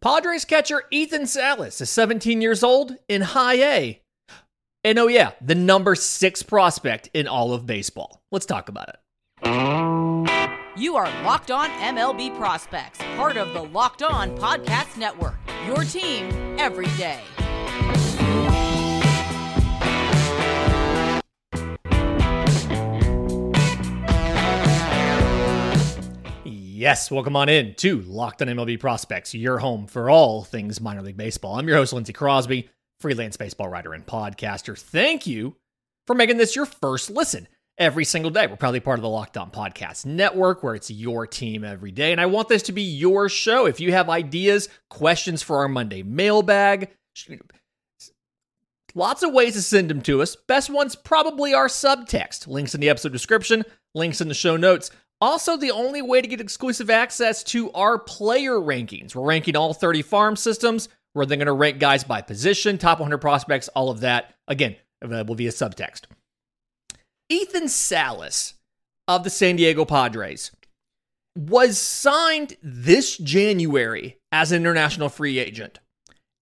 Padres 0.00 0.44
catcher 0.44 0.84
Ethan 0.90 1.26
Salas 1.26 1.80
is 1.80 1.90
17 1.90 2.40
years 2.40 2.62
old 2.62 2.96
in 3.08 3.22
high 3.22 3.62
A. 3.62 4.00
And 4.82 4.98
oh, 4.98 5.06
yeah, 5.06 5.32
the 5.40 5.54
number 5.54 5.94
six 5.94 6.42
prospect 6.42 7.08
in 7.14 7.26
all 7.26 7.54
of 7.54 7.66
baseball. 7.66 8.22
Let's 8.30 8.46
talk 8.46 8.68
about 8.68 8.90
it. 8.90 8.98
You 10.76 10.96
are 10.96 11.06
Locked 11.22 11.50
On 11.50 11.70
MLB 11.70 12.36
Prospects, 12.36 12.98
part 13.16 13.36
of 13.36 13.52
the 13.54 13.62
Locked 13.62 14.02
On 14.02 14.36
Podcast 14.36 14.96
Network. 14.98 15.36
Your 15.66 15.84
team 15.84 16.56
every 16.58 16.86
day. 16.98 17.20
Yes, 26.84 27.10
welcome 27.10 27.34
on 27.34 27.48
in 27.48 27.74
to 27.76 28.02
Locked 28.02 28.42
On 28.42 28.48
MLB 28.48 28.78
Prospects, 28.78 29.32
your 29.32 29.56
home 29.56 29.86
for 29.86 30.10
all 30.10 30.44
things 30.44 30.82
minor 30.82 31.00
league 31.00 31.16
baseball. 31.16 31.58
I'm 31.58 31.66
your 31.66 31.78
host, 31.78 31.94
Lindsay 31.94 32.12
Crosby, 32.12 32.68
freelance 33.00 33.38
baseball 33.38 33.70
writer 33.70 33.94
and 33.94 34.04
podcaster. 34.04 34.78
Thank 34.78 35.26
you 35.26 35.56
for 36.06 36.12
making 36.12 36.36
this 36.36 36.54
your 36.54 36.66
first 36.66 37.08
listen 37.08 37.48
every 37.78 38.04
single 38.04 38.30
day. 38.30 38.46
We're 38.46 38.56
probably 38.56 38.80
part 38.80 38.98
of 38.98 39.02
the 39.02 39.08
Locked 39.08 39.38
On 39.38 39.50
Podcast 39.50 40.04
Network, 40.04 40.62
where 40.62 40.74
it's 40.74 40.90
your 40.90 41.26
team 41.26 41.64
every 41.64 41.90
day. 41.90 42.12
And 42.12 42.20
I 42.20 42.26
want 42.26 42.50
this 42.50 42.64
to 42.64 42.72
be 42.72 42.82
your 42.82 43.30
show. 43.30 43.64
If 43.64 43.80
you 43.80 43.92
have 43.92 44.10
ideas, 44.10 44.68
questions 44.90 45.42
for 45.42 45.60
our 45.60 45.68
Monday 45.68 46.02
mailbag, 46.02 46.90
lots 48.94 49.22
of 49.22 49.32
ways 49.32 49.54
to 49.54 49.62
send 49.62 49.88
them 49.88 50.02
to 50.02 50.20
us. 50.20 50.36
Best 50.36 50.68
ones 50.68 50.96
probably 50.96 51.54
our 51.54 51.68
subtext. 51.68 52.46
Links 52.46 52.74
in 52.74 52.82
the 52.82 52.90
episode 52.90 53.12
description, 53.12 53.64
links 53.94 54.20
in 54.20 54.28
the 54.28 54.34
show 54.34 54.58
notes. 54.58 54.90
Also, 55.24 55.56
the 55.56 55.70
only 55.70 56.02
way 56.02 56.20
to 56.20 56.28
get 56.28 56.38
exclusive 56.38 56.90
access 56.90 57.42
to 57.42 57.72
our 57.72 57.98
player 57.98 58.56
rankings. 58.56 59.14
We're 59.14 59.26
ranking 59.26 59.56
all 59.56 59.72
30 59.72 60.02
farm 60.02 60.36
systems. 60.36 60.90
We're 61.14 61.24
then 61.24 61.38
going 61.38 61.46
to 61.46 61.54
rank 61.54 61.78
guys 61.78 62.04
by 62.04 62.20
position, 62.20 62.76
top 62.76 63.00
100 63.00 63.16
prospects, 63.22 63.68
all 63.68 63.88
of 63.88 64.00
that. 64.00 64.34
Again, 64.48 64.76
available 65.00 65.34
via 65.34 65.48
subtext. 65.48 66.02
Ethan 67.30 67.68
Salas 67.68 68.52
of 69.08 69.24
the 69.24 69.30
San 69.30 69.56
Diego 69.56 69.86
Padres 69.86 70.50
was 71.34 71.78
signed 71.78 72.58
this 72.62 73.16
January 73.16 74.18
as 74.30 74.52
an 74.52 74.60
international 74.60 75.08
free 75.08 75.38
agent 75.38 75.80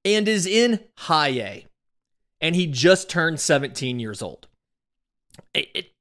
and 0.05 0.27
is 0.27 0.45
in 0.45 0.81
high 0.99 1.29
A. 1.29 1.67
And 2.41 2.57
he 2.57 2.67
just 2.67 3.09
turned 3.09 3.39
17 3.39 4.01
years 4.01 4.23
old. 4.23 4.49
It, 5.55 5.69
it, 5.73 5.92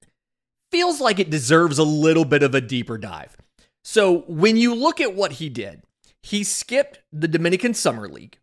feels 0.71 1.01
like 1.01 1.19
it 1.19 1.29
deserves 1.29 1.77
a 1.77 1.83
little 1.83 2.25
bit 2.25 2.43
of 2.43 2.55
a 2.55 2.61
deeper 2.61 2.97
dive. 2.97 3.37
So 3.83 4.19
when 4.27 4.57
you 4.57 4.73
look 4.73 5.01
at 5.01 5.15
what 5.15 5.33
he 5.33 5.49
did, 5.49 5.83
he 6.23 6.43
skipped 6.43 7.01
the 7.11 7.27
Dominican 7.27 7.73
Summer 7.73 8.07
League 8.07 8.37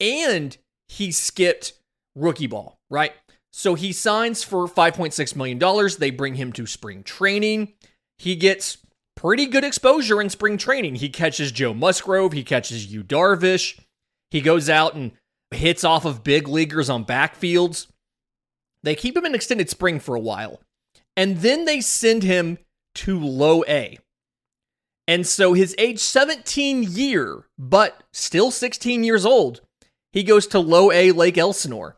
and 0.00 0.56
he 0.88 1.10
skipped 1.10 1.72
rookie 2.14 2.46
ball, 2.46 2.78
right? 2.90 3.12
So 3.52 3.74
he 3.74 3.92
signs 3.92 4.44
for 4.44 4.66
$5.6 4.66 5.36
million. 5.36 5.90
They 5.98 6.10
bring 6.10 6.34
him 6.34 6.52
to 6.52 6.66
spring 6.66 7.02
training. 7.02 7.72
He 8.18 8.36
gets 8.36 8.78
pretty 9.14 9.46
good 9.46 9.64
exposure 9.64 10.20
in 10.20 10.28
spring 10.28 10.58
training. 10.58 10.96
He 10.96 11.08
catches 11.08 11.52
Joe 11.52 11.72
Musgrove, 11.72 12.32
he 12.32 12.44
catches 12.44 12.92
Yu 12.92 13.02
Darvish. 13.02 13.80
He 14.30 14.40
goes 14.42 14.68
out 14.68 14.94
and 14.94 15.12
hits 15.52 15.84
off 15.84 16.04
of 16.04 16.22
big 16.22 16.48
leaguers 16.48 16.90
on 16.90 17.04
backfields. 17.04 17.86
They 18.82 18.94
keep 18.94 19.16
him 19.16 19.24
in 19.24 19.34
extended 19.34 19.70
spring 19.70 20.00
for 20.00 20.14
a 20.14 20.20
while. 20.20 20.60
And 21.16 21.38
then 21.38 21.64
they 21.64 21.80
send 21.80 22.22
him 22.22 22.58
to 22.96 23.18
low 23.18 23.64
A. 23.66 23.98
And 25.08 25.26
so 25.26 25.52
his 25.52 25.74
age 25.78 26.00
17 26.00 26.82
year, 26.82 27.44
but 27.58 28.02
still 28.12 28.50
16 28.50 29.04
years 29.04 29.24
old, 29.24 29.60
he 30.12 30.22
goes 30.22 30.46
to 30.48 30.58
low 30.58 30.90
A 30.90 31.12
Lake 31.12 31.38
Elsinore. 31.38 31.96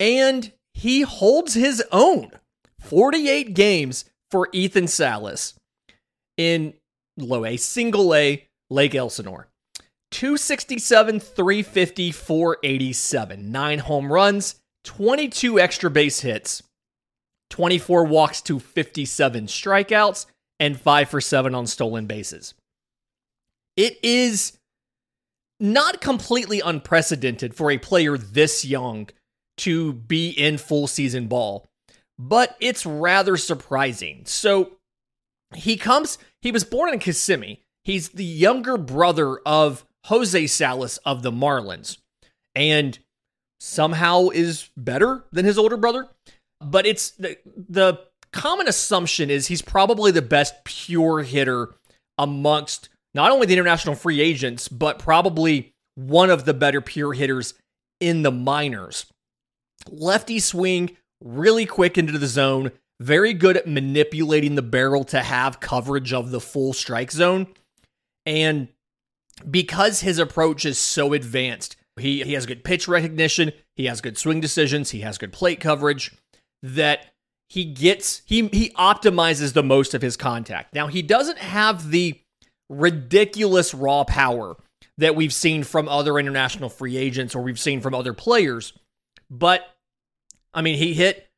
And 0.00 0.52
he 0.72 1.02
holds 1.02 1.54
his 1.54 1.82
own 1.92 2.32
48 2.80 3.54
games 3.54 4.04
for 4.30 4.48
Ethan 4.52 4.88
Salas 4.88 5.54
in 6.36 6.74
low 7.16 7.44
A, 7.44 7.56
single 7.56 8.14
A 8.14 8.48
Lake 8.68 8.94
Elsinore. 8.94 9.48
267, 10.10 11.20
350, 11.20 12.12
487. 12.12 13.50
Nine 13.52 13.78
home 13.80 14.12
runs, 14.12 14.56
22 14.84 15.58
extra 15.58 15.90
base 15.90 16.20
hits, 16.20 16.62
24 17.50 18.04
walks 18.04 18.40
to 18.42 18.58
57 18.58 19.46
strikeouts, 19.46 20.26
and 20.60 20.80
5 20.80 21.08
for 21.08 21.20
7 21.20 21.54
on 21.54 21.66
stolen 21.66 22.06
bases. 22.06 22.54
It 23.76 23.98
is 24.02 24.58
not 25.60 26.00
completely 26.00 26.60
unprecedented 26.60 27.54
for 27.54 27.70
a 27.70 27.78
player 27.78 28.16
this 28.16 28.64
young 28.64 29.08
to 29.58 29.92
be 29.92 30.30
in 30.30 30.58
full 30.58 30.86
season 30.86 31.26
ball, 31.26 31.68
but 32.18 32.56
it's 32.60 32.86
rather 32.86 33.36
surprising. 33.36 34.22
So 34.26 34.72
he 35.54 35.76
comes, 35.76 36.18
he 36.42 36.50
was 36.50 36.64
born 36.64 36.92
in 36.92 36.98
Kissimmee. 36.98 37.60
He's 37.82 38.10
the 38.10 38.24
younger 38.24 38.76
brother 38.76 39.38
of 39.44 39.84
Jose 40.06 40.46
Salas 40.48 40.98
of 40.98 41.22
the 41.22 41.32
Marlins 41.32 41.98
and 42.54 42.98
somehow 43.60 44.28
is 44.28 44.70
better 44.76 45.24
than 45.32 45.44
his 45.44 45.58
older 45.58 45.76
brother 45.76 46.08
but 46.70 46.86
it's 46.86 47.10
the, 47.12 47.36
the 47.68 48.00
common 48.32 48.68
assumption 48.68 49.30
is 49.30 49.46
he's 49.46 49.62
probably 49.62 50.10
the 50.10 50.22
best 50.22 50.64
pure 50.64 51.22
hitter 51.22 51.74
amongst 52.18 52.88
not 53.14 53.30
only 53.30 53.46
the 53.46 53.52
international 53.54 53.94
free 53.94 54.20
agents, 54.20 54.68
but 54.68 54.98
probably 54.98 55.72
one 55.94 56.30
of 56.30 56.44
the 56.44 56.54
better 56.54 56.80
pure 56.80 57.12
hitters 57.12 57.54
in 58.00 58.22
the 58.22 58.32
minors. 58.32 59.06
Lefty 59.88 60.40
swing, 60.40 60.96
really 61.22 61.64
quick 61.64 61.96
into 61.96 62.18
the 62.18 62.26
zone, 62.26 62.72
very 63.00 63.32
good 63.32 63.56
at 63.56 63.68
manipulating 63.68 64.56
the 64.56 64.62
barrel 64.62 65.04
to 65.04 65.20
have 65.20 65.60
coverage 65.60 66.12
of 66.12 66.30
the 66.30 66.40
full 66.40 66.72
strike 66.72 67.12
zone. 67.12 67.46
And 68.26 68.68
because 69.48 70.00
his 70.00 70.18
approach 70.18 70.64
is 70.64 70.78
so 70.78 71.12
advanced, 71.12 71.76
he, 71.98 72.24
he 72.24 72.32
has 72.32 72.46
good 72.46 72.64
pitch 72.64 72.88
recognition, 72.88 73.52
he 73.76 73.86
has 73.86 74.00
good 74.00 74.18
swing 74.18 74.40
decisions, 74.40 74.90
he 74.90 75.00
has 75.00 75.18
good 75.18 75.32
plate 75.32 75.60
coverage 75.60 76.12
that 76.64 77.12
he 77.50 77.66
gets 77.66 78.22
he 78.24 78.48
he 78.48 78.70
optimizes 78.70 79.52
the 79.52 79.62
most 79.62 79.92
of 79.92 80.00
his 80.00 80.16
contact. 80.16 80.74
Now 80.74 80.86
he 80.86 81.02
doesn't 81.02 81.38
have 81.38 81.90
the 81.90 82.18
ridiculous 82.70 83.74
raw 83.74 84.04
power 84.04 84.56
that 84.96 85.14
we've 85.14 85.32
seen 85.32 85.62
from 85.62 85.88
other 85.88 86.18
international 86.18 86.70
free 86.70 86.96
agents 86.96 87.34
or 87.34 87.42
we've 87.42 87.60
seen 87.60 87.82
from 87.82 87.94
other 87.94 88.14
players, 88.14 88.72
but 89.30 89.62
I 90.54 90.62
mean 90.62 90.78
he 90.78 90.94
hit 90.94 91.28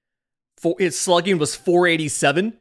for 0.59 0.77
his 0.79 0.99
slugging 0.99 1.39
was 1.39 1.57
487 1.57 2.57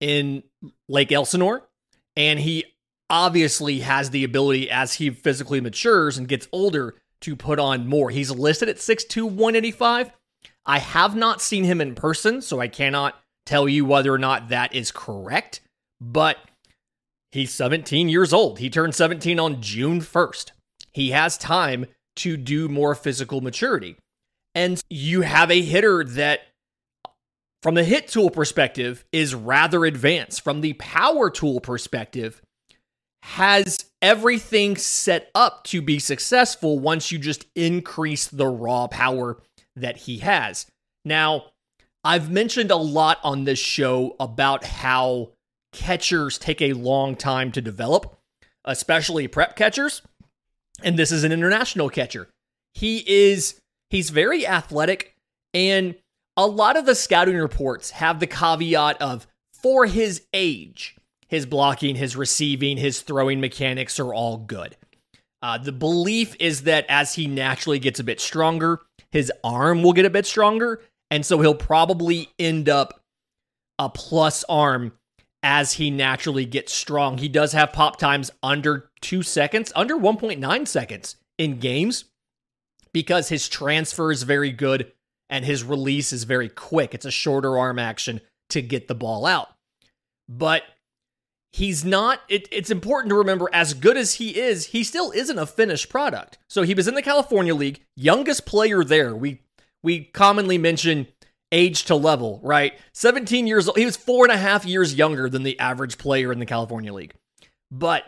in 0.00 0.42
Lake 0.88 1.12
Elsinore 1.12 1.68
and 2.16 2.40
he 2.40 2.64
obviously 3.08 3.78
has 3.80 4.10
the 4.10 4.24
ability 4.24 4.68
as 4.68 4.94
he 4.94 5.10
physically 5.10 5.60
matures 5.60 6.18
and 6.18 6.26
gets 6.26 6.48
older 6.50 6.96
to 7.20 7.36
put 7.36 7.60
on 7.60 7.86
more. 7.86 8.10
He's 8.10 8.30
listed 8.30 8.68
at 8.68 8.76
6'2 8.76 9.22
185 9.22 10.10
I 10.68 10.78
have 10.80 11.16
not 11.16 11.40
seen 11.40 11.64
him 11.64 11.80
in 11.80 11.94
person, 11.94 12.42
so 12.42 12.60
I 12.60 12.68
cannot 12.68 13.18
tell 13.46 13.66
you 13.66 13.86
whether 13.86 14.12
or 14.12 14.18
not 14.18 14.50
that 14.50 14.74
is 14.74 14.92
correct, 14.92 15.62
but 15.98 16.36
he's 17.32 17.50
17 17.52 18.10
years 18.10 18.34
old. 18.34 18.58
He 18.58 18.68
turned 18.68 18.94
17 18.94 19.40
on 19.40 19.62
June 19.62 20.02
1st. 20.02 20.50
He 20.92 21.10
has 21.12 21.38
time 21.38 21.86
to 22.16 22.36
do 22.36 22.68
more 22.68 22.94
physical 22.94 23.40
maturity. 23.40 23.96
And 24.54 24.82
you 24.90 25.22
have 25.22 25.50
a 25.50 25.62
hitter 25.62 26.04
that, 26.04 26.40
from 27.62 27.74
the 27.74 27.84
hit 27.84 28.08
tool 28.08 28.28
perspective, 28.28 29.06
is 29.10 29.34
rather 29.34 29.86
advanced. 29.86 30.44
From 30.44 30.60
the 30.60 30.74
power 30.74 31.30
tool 31.30 31.60
perspective, 31.60 32.42
has 33.22 33.86
everything 34.02 34.76
set 34.76 35.30
up 35.34 35.64
to 35.64 35.80
be 35.80 35.98
successful 35.98 36.78
once 36.78 37.10
you 37.10 37.18
just 37.18 37.46
increase 37.54 38.28
the 38.28 38.46
raw 38.46 38.86
power 38.86 39.38
that 39.80 39.98
he 39.98 40.18
has. 40.18 40.66
Now, 41.04 41.46
I've 42.04 42.30
mentioned 42.30 42.70
a 42.70 42.76
lot 42.76 43.18
on 43.22 43.44
this 43.44 43.58
show 43.58 44.16
about 44.20 44.64
how 44.64 45.30
catchers 45.72 46.38
take 46.38 46.62
a 46.62 46.72
long 46.72 47.16
time 47.16 47.52
to 47.52 47.60
develop, 47.60 48.18
especially 48.64 49.28
prep 49.28 49.56
catchers. 49.56 50.02
And 50.82 50.98
this 50.98 51.12
is 51.12 51.24
an 51.24 51.32
international 51.32 51.88
catcher. 51.88 52.28
He 52.74 53.04
is 53.06 53.60
he's 53.90 54.10
very 54.10 54.46
athletic 54.46 55.16
and 55.52 55.96
a 56.36 56.46
lot 56.46 56.76
of 56.76 56.86
the 56.86 56.94
scouting 56.94 57.36
reports 57.36 57.90
have 57.90 58.20
the 58.20 58.26
caveat 58.26 59.02
of 59.02 59.26
for 59.52 59.86
his 59.86 60.22
age, 60.32 60.96
his 61.26 61.46
blocking, 61.46 61.96
his 61.96 62.16
receiving, 62.16 62.76
his 62.76 63.00
throwing 63.00 63.40
mechanics 63.40 63.98
are 63.98 64.14
all 64.14 64.36
good. 64.36 64.76
Uh, 65.42 65.58
the 65.58 65.72
belief 65.72 66.34
is 66.40 66.62
that 66.62 66.84
as 66.88 67.14
he 67.14 67.26
naturally 67.26 67.78
gets 67.78 68.00
a 68.00 68.04
bit 68.04 68.20
stronger, 68.20 68.80
his 69.10 69.32
arm 69.44 69.82
will 69.82 69.92
get 69.92 70.04
a 70.04 70.10
bit 70.10 70.26
stronger. 70.26 70.80
And 71.10 71.24
so 71.24 71.40
he'll 71.40 71.54
probably 71.54 72.28
end 72.38 72.68
up 72.68 73.00
a 73.78 73.88
plus 73.88 74.44
arm 74.48 74.92
as 75.42 75.74
he 75.74 75.90
naturally 75.90 76.44
gets 76.44 76.72
strong. 76.72 77.18
He 77.18 77.28
does 77.28 77.52
have 77.52 77.72
pop 77.72 77.98
times 77.98 78.30
under 78.42 78.90
two 79.00 79.22
seconds, 79.22 79.72
under 79.76 79.96
1.9 79.96 80.68
seconds 80.68 81.16
in 81.38 81.58
games 81.58 82.04
because 82.92 83.28
his 83.28 83.48
transfer 83.48 84.10
is 84.10 84.24
very 84.24 84.50
good 84.50 84.92
and 85.30 85.44
his 85.44 85.62
release 85.62 86.12
is 86.12 86.24
very 86.24 86.48
quick. 86.48 86.94
It's 86.94 87.06
a 87.06 87.10
shorter 87.10 87.56
arm 87.56 87.78
action 87.78 88.20
to 88.50 88.62
get 88.62 88.88
the 88.88 88.94
ball 88.94 89.26
out. 89.26 89.48
But 90.28 90.62
he's 91.52 91.84
not, 91.84 92.20
it, 92.28 92.48
it's 92.52 92.70
important 92.70 93.10
to 93.10 93.16
remember 93.16 93.48
as 93.52 93.74
good 93.74 93.96
as 93.96 94.14
he 94.14 94.38
is, 94.38 94.66
he 94.66 94.84
still 94.84 95.10
isn't 95.12 95.38
a 95.38 95.46
finished 95.46 95.88
product. 95.88 96.38
So 96.48 96.62
he 96.62 96.74
was 96.74 96.88
in 96.88 96.94
the 96.94 97.02
California 97.02 97.54
League, 97.54 97.84
youngest 97.96 98.46
player 98.46 98.84
there. 98.84 99.14
We 99.14 99.42
we 99.82 100.04
commonly 100.04 100.58
mention 100.58 101.06
age 101.52 101.84
to 101.84 101.94
level, 101.94 102.40
right? 102.42 102.74
17 102.94 103.46
years 103.46 103.68
old. 103.68 103.78
He 103.78 103.84
was 103.84 103.96
four 103.96 104.24
and 104.24 104.32
a 104.32 104.36
half 104.36 104.64
years 104.64 104.94
younger 104.94 105.28
than 105.28 105.44
the 105.44 105.58
average 105.58 105.98
player 105.98 106.32
in 106.32 106.40
the 106.40 106.46
California 106.46 106.92
League. 106.92 107.14
But 107.70 108.04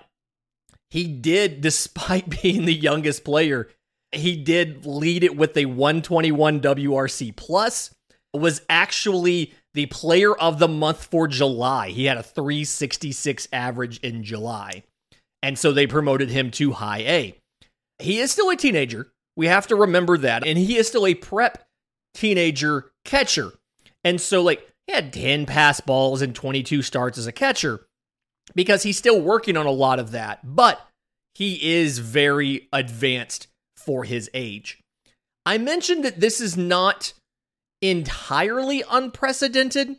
he 0.90 1.04
did, 1.04 1.60
despite 1.60 2.40
being 2.42 2.64
the 2.64 2.74
youngest 2.74 3.24
player, 3.24 3.68
he 4.12 4.36
did 4.36 4.84
lead 4.84 5.22
it 5.22 5.36
with 5.36 5.56
a 5.56 5.66
121 5.66 6.60
WRC 6.60 7.34
plus, 7.36 7.94
was 8.34 8.62
actually 8.68 9.54
the 9.74 9.86
player 9.86 10.34
of 10.34 10.58
the 10.58 10.68
month 10.68 11.04
for 11.04 11.28
July. 11.28 11.90
He 11.90 12.06
had 12.06 12.16
a 12.16 12.22
366 12.22 13.48
average 13.52 13.98
in 14.00 14.24
July. 14.24 14.84
And 15.42 15.58
so 15.58 15.72
they 15.72 15.86
promoted 15.86 16.30
him 16.30 16.50
to 16.52 16.72
high 16.72 17.00
A. 17.00 17.38
He 17.98 18.18
is 18.18 18.30
still 18.30 18.50
a 18.50 18.56
teenager. 18.56 19.12
We 19.36 19.46
have 19.46 19.66
to 19.68 19.76
remember 19.76 20.18
that. 20.18 20.46
And 20.46 20.58
he 20.58 20.76
is 20.76 20.88
still 20.88 21.06
a 21.06 21.14
prep 21.14 21.66
teenager 22.14 22.90
catcher. 23.04 23.52
And 24.04 24.20
so, 24.20 24.42
like, 24.42 24.66
he 24.86 24.92
had 24.92 25.12
10 25.12 25.46
pass 25.46 25.80
balls 25.80 26.22
and 26.22 26.34
22 26.34 26.82
starts 26.82 27.18
as 27.18 27.26
a 27.26 27.32
catcher 27.32 27.86
because 28.54 28.82
he's 28.82 28.98
still 28.98 29.20
working 29.20 29.56
on 29.56 29.66
a 29.66 29.70
lot 29.70 29.98
of 29.98 30.10
that. 30.10 30.40
But 30.44 30.80
he 31.34 31.74
is 31.74 31.98
very 31.98 32.68
advanced 32.72 33.46
for 33.76 34.04
his 34.04 34.28
age. 34.34 34.80
I 35.46 35.58
mentioned 35.58 36.04
that 36.04 36.20
this 36.20 36.40
is 36.40 36.56
not 36.56 37.14
entirely 37.80 38.82
unprecedented, 38.90 39.96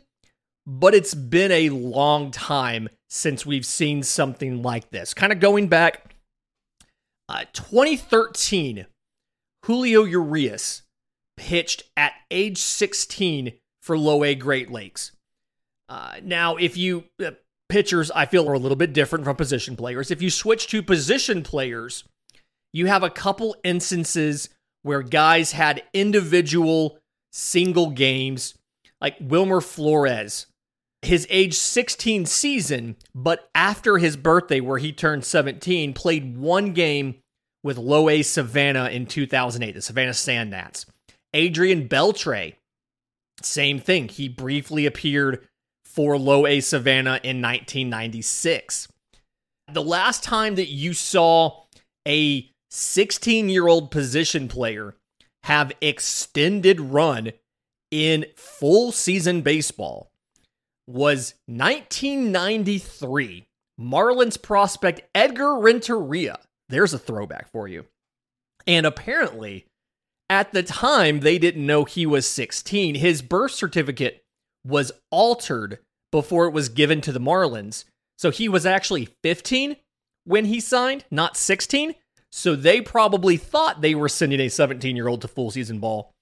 but 0.66 0.94
it's 0.94 1.14
been 1.14 1.52
a 1.52 1.70
long 1.70 2.30
time 2.30 2.88
since 3.08 3.44
we've 3.44 3.66
seen 3.66 4.02
something 4.02 4.62
like 4.62 4.90
this. 4.90 5.14
Kind 5.14 5.32
of 5.32 5.40
going 5.40 5.68
back, 5.68 6.14
uh, 7.28 7.44
2013, 7.52 8.86
Julio 9.64 10.04
Urias 10.04 10.82
pitched 11.36 11.84
at 11.96 12.12
age 12.30 12.58
16 12.58 13.52
for 13.82 13.98
low 13.98 14.24
A 14.24 14.34
Great 14.34 14.70
Lakes. 14.70 15.12
Uh, 15.88 16.16
now, 16.22 16.56
if 16.56 16.76
you 16.76 17.04
uh, 17.24 17.32
pitchers, 17.68 18.10
I 18.10 18.26
feel 18.26 18.48
are 18.48 18.54
a 18.54 18.58
little 18.58 18.76
bit 18.76 18.92
different 18.92 19.24
from 19.24 19.36
position 19.36 19.76
players. 19.76 20.10
If 20.10 20.22
you 20.22 20.30
switch 20.30 20.68
to 20.68 20.82
position 20.82 21.42
players, 21.42 22.04
you 22.72 22.86
have 22.86 23.02
a 23.02 23.10
couple 23.10 23.56
instances 23.64 24.48
where 24.82 25.02
guys 25.02 25.52
had 25.52 25.82
individual 25.92 26.98
single 27.32 27.90
games, 27.90 28.54
like 29.00 29.16
Wilmer 29.20 29.60
Flores, 29.60 30.46
his 31.02 31.26
age 31.30 31.54
16 31.54 32.26
season, 32.26 32.96
but 33.14 33.50
after 33.54 33.98
his 33.98 34.16
birthday, 34.16 34.60
where 34.60 34.78
he 34.78 34.92
turned 34.92 35.24
17, 35.24 35.94
played 35.94 36.36
one 36.36 36.72
game 36.72 37.16
with 37.64 37.78
Low 37.78 38.08
A 38.08 38.22
Savannah 38.22 38.88
in 38.88 39.06
2008, 39.06 39.72
the 39.72 39.82
Savannah 39.82 40.14
Sand 40.14 40.50
Gnats. 40.50 40.86
Adrian 41.34 41.88
Beltre, 41.88 42.54
same 43.42 43.78
thing. 43.80 44.08
He 44.08 44.28
briefly 44.28 44.86
appeared 44.86 45.46
for 45.84 46.18
Low 46.18 46.46
A 46.46 46.60
Savannah 46.60 47.20
in 47.22 47.40
1996. 47.42 48.88
The 49.72 49.82
last 49.82 50.22
time 50.22 50.56
that 50.56 50.68
you 50.68 50.92
saw 50.92 51.64
a 52.06 52.50
16 52.70 53.48
year 53.48 53.66
old 53.66 53.90
position 53.90 54.48
player 54.48 54.94
have 55.44 55.72
extended 55.80 56.80
run 56.80 57.32
in 57.90 58.26
full 58.36 58.92
season 58.92 59.42
baseball 59.42 60.10
was 60.86 61.34
1993. 61.46 63.46
Marlins 63.80 64.40
prospect 64.40 65.02
Edgar 65.14 65.58
Renteria. 65.58 66.38
There's 66.68 66.94
a 66.94 66.98
throwback 66.98 67.50
for 67.50 67.68
you. 67.68 67.86
And 68.66 68.86
apparently, 68.86 69.66
at 70.30 70.52
the 70.52 70.62
time, 70.62 71.20
they 71.20 71.38
didn't 71.38 71.66
know 71.66 71.84
he 71.84 72.06
was 72.06 72.28
16. 72.28 72.94
His 72.94 73.22
birth 73.22 73.52
certificate 73.52 74.24
was 74.64 74.92
altered 75.10 75.78
before 76.10 76.46
it 76.46 76.52
was 76.52 76.68
given 76.68 77.00
to 77.02 77.12
the 77.12 77.20
Marlins. 77.20 77.84
So 78.18 78.30
he 78.30 78.48
was 78.48 78.64
actually 78.64 79.08
15 79.22 79.76
when 80.24 80.44
he 80.44 80.60
signed, 80.60 81.04
not 81.10 81.36
16. 81.36 81.94
So 82.32 82.56
they 82.56 82.80
probably 82.80 83.36
thought 83.36 83.82
they 83.82 83.94
were 83.94 84.08
sending 84.08 84.40
a 84.40 84.48
17 84.48 84.96
year 84.96 85.06
old 85.06 85.20
to 85.20 85.28
full 85.28 85.50
season 85.50 85.78
ball. 85.78 86.12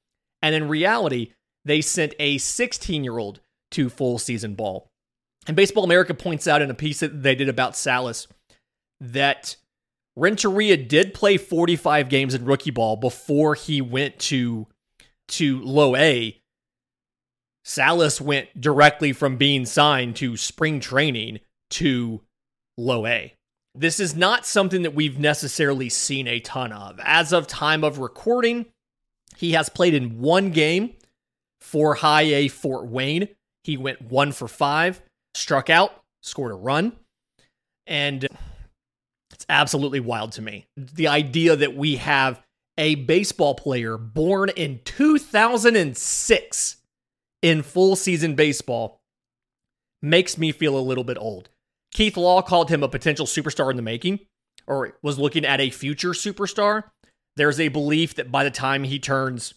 And 0.42 0.54
in 0.54 0.68
reality, 0.68 1.32
they 1.64 1.80
sent 1.80 2.14
a 2.18 2.38
16 2.38 3.04
year 3.04 3.18
old 3.18 3.40
to 3.70 3.88
full 3.88 4.18
season 4.18 4.54
ball. 4.54 4.88
And 5.46 5.56
Baseball 5.56 5.84
America 5.84 6.12
points 6.12 6.46
out 6.46 6.62
in 6.62 6.70
a 6.70 6.74
piece 6.74 7.00
that 7.00 7.22
they 7.22 7.34
did 7.34 7.48
about 7.48 7.76
Salas 7.76 8.26
that 9.00 9.56
Renteria 10.16 10.76
did 10.76 11.14
play 11.14 11.36
45 11.36 12.08
games 12.08 12.34
in 12.34 12.44
rookie 12.44 12.70
ball 12.70 12.96
before 12.96 13.54
he 13.54 13.80
went 13.80 14.18
to 14.18 14.66
to 15.28 15.62
low 15.62 15.94
A. 15.94 16.36
Salas 17.64 18.20
went 18.20 18.60
directly 18.60 19.12
from 19.12 19.36
being 19.36 19.64
signed 19.64 20.16
to 20.16 20.36
spring 20.36 20.80
training 20.80 21.38
to 21.70 22.20
low 22.76 23.06
A. 23.06 23.34
This 23.74 24.00
is 24.00 24.16
not 24.16 24.46
something 24.46 24.82
that 24.82 24.94
we've 24.94 25.18
necessarily 25.18 25.88
seen 25.88 26.26
a 26.26 26.40
ton 26.40 26.72
of. 26.72 27.00
As 27.04 27.32
of 27.32 27.46
time 27.46 27.84
of 27.84 27.98
recording, 27.98 28.66
he 29.36 29.52
has 29.52 29.68
played 29.68 29.94
in 29.94 30.20
one 30.20 30.50
game 30.50 30.94
for 31.60 31.94
high 31.94 32.22
A 32.22 32.48
Fort 32.48 32.86
Wayne. 32.86 33.28
He 33.64 33.76
went 33.76 34.02
one 34.02 34.32
for 34.32 34.48
five, 34.48 35.00
struck 35.34 35.70
out, 35.70 36.02
scored 36.22 36.52
a 36.52 36.56
run. 36.56 36.92
And 37.86 38.26
it's 39.32 39.46
absolutely 39.48 40.00
wild 40.00 40.32
to 40.32 40.42
me. 40.42 40.66
The 40.76 41.08
idea 41.08 41.56
that 41.56 41.76
we 41.76 41.96
have 41.96 42.42
a 42.76 42.94
baseball 42.96 43.54
player 43.54 43.96
born 43.96 44.50
in 44.50 44.80
2006 44.84 46.76
in 47.42 47.62
full 47.62 47.96
season 47.96 48.34
baseball 48.34 49.00
makes 50.02 50.38
me 50.38 50.50
feel 50.50 50.78
a 50.78 50.80
little 50.80 51.04
bit 51.04 51.18
old. 51.18 51.50
Keith 51.92 52.16
Law 52.16 52.42
called 52.42 52.70
him 52.70 52.82
a 52.82 52.88
potential 52.88 53.26
superstar 53.26 53.70
in 53.70 53.76
the 53.76 53.82
making, 53.82 54.20
or 54.66 54.96
was 55.02 55.18
looking 55.18 55.44
at 55.44 55.60
a 55.60 55.70
future 55.70 56.10
superstar. 56.10 56.84
There's 57.36 57.60
a 57.60 57.68
belief 57.68 58.14
that 58.14 58.30
by 58.30 58.44
the 58.44 58.50
time 58.50 58.84
he 58.84 58.98
turns 58.98 59.54